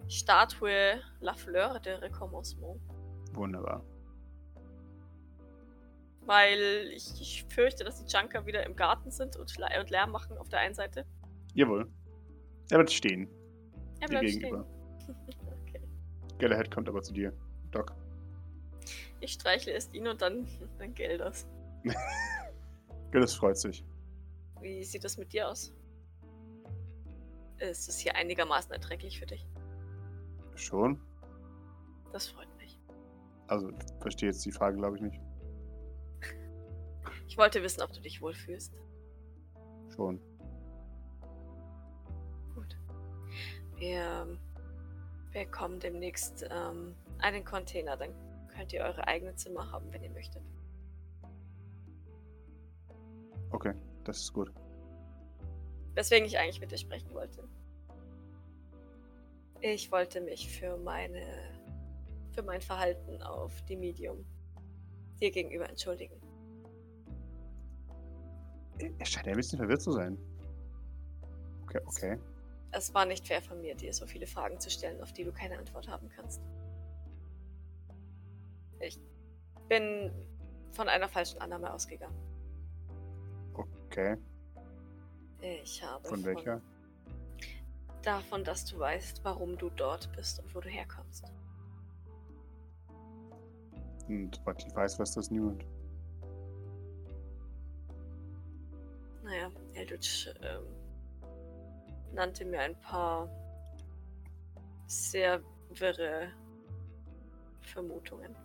[0.07, 2.79] Statue La Fleur de Recommencement.
[3.33, 3.83] Wunderbar.
[6.25, 10.37] Weil ich, ich, fürchte, dass die Junker wieder im Garten sind und, und Lärm machen
[10.37, 11.05] auf der einen Seite.
[11.53, 11.89] Jawohl.
[12.69, 13.27] Er bleibt stehen.
[13.99, 14.65] Er bleibt gegenüber.
[15.01, 15.15] stehen.
[15.67, 15.81] okay.
[16.37, 17.33] Galahad kommt aber zu dir.
[17.71, 17.93] Doc.
[19.19, 20.47] Ich streichle erst ihn und dann,
[20.77, 21.47] dann Gelders.
[23.11, 23.85] Gelders freut sich.
[24.61, 25.73] Wie sieht das mit dir aus?
[27.59, 29.45] Ist es hier einigermaßen erträglich für dich?
[30.55, 30.99] Schon.
[32.11, 32.79] Das freut mich.
[33.47, 35.19] Also, ich verstehe jetzt die Frage, glaube ich, nicht.
[37.27, 38.73] Ich wollte wissen, ob du dich wohlfühlst.
[39.95, 40.19] Schon.
[42.55, 42.77] Gut.
[43.77, 44.27] Wir
[45.33, 47.97] bekommen demnächst ähm, einen Container.
[47.97, 48.13] Dann
[48.49, 50.43] könnt ihr eure eigenen Zimmer haben, wenn ihr möchtet.
[53.51, 53.73] Okay,
[54.03, 54.51] das ist gut.
[55.93, 57.47] Weswegen ich eigentlich mit dir sprechen wollte.
[59.59, 61.51] Ich wollte mich für meine
[62.31, 64.25] für mein Verhalten auf die Medium
[65.19, 66.15] dir gegenüber entschuldigen.
[68.97, 70.17] Er scheint ein bisschen verwirrt zu sein.
[71.63, 72.19] Okay, okay.
[72.71, 75.31] Es war nicht fair von mir, dir so viele Fragen zu stellen, auf die du
[75.31, 76.41] keine Antwort haben kannst.
[78.79, 78.99] Ich
[79.67, 80.11] bin
[80.71, 82.30] von einer falschen Annahme ausgegangen.
[83.91, 84.17] Okay.
[85.41, 86.07] Ich habe.
[86.07, 86.59] Von welcher?
[86.59, 86.71] Von
[88.01, 91.25] davon, dass du weißt, warum du dort bist und wo du herkommst.
[94.07, 95.65] Und ich weiß, was das nimmt.
[99.23, 100.63] Naja, Eldritch ähm,
[102.13, 103.29] nannte mir ein paar
[104.87, 106.31] sehr wirre
[107.61, 108.35] Vermutungen.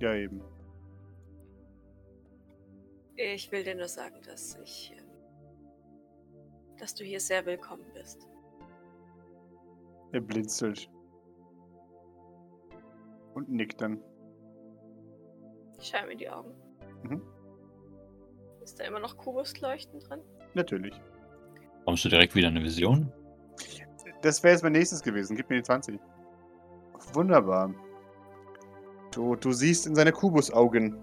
[0.00, 0.40] Ja, eben.
[3.16, 4.92] Ich will dir nur sagen, dass ich.
[4.96, 5.04] Ähm,
[6.78, 8.28] dass du hier sehr willkommen bist.
[10.12, 10.90] Er blinzelt.
[13.34, 14.00] Und nickt dann.
[15.78, 16.54] Ich schaue mir in die Augen.
[17.02, 17.22] Mhm.
[18.62, 20.20] Ist da immer noch Kubusleuchten drin?
[20.54, 21.00] Natürlich.
[21.84, 23.12] Kommst du direkt wieder in eine Vision?
[24.22, 25.36] Das wäre jetzt mein nächstes gewesen.
[25.36, 26.00] Gib mir die 20.
[27.12, 27.74] Wunderbar.
[29.12, 30.96] Du, du siehst in seine Kubusaugen.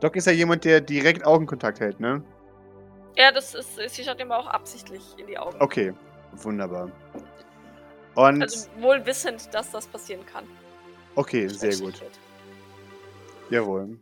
[0.00, 2.22] Doc ist ja jemand, der direkt Augenkontakt hält, ne?
[3.16, 3.78] Ja, das ist.
[3.88, 5.56] Sie schaut immer auch absichtlich in die Augen.
[5.60, 5.92] Okay,
[6.32, 6.90] wunderbar.
[8.14, 10.44] Und also wohl wissend, dass das passieren kann.
[11.14, 12.02] Okay, sehr gut.
[13.50, 13.98] Jawohl.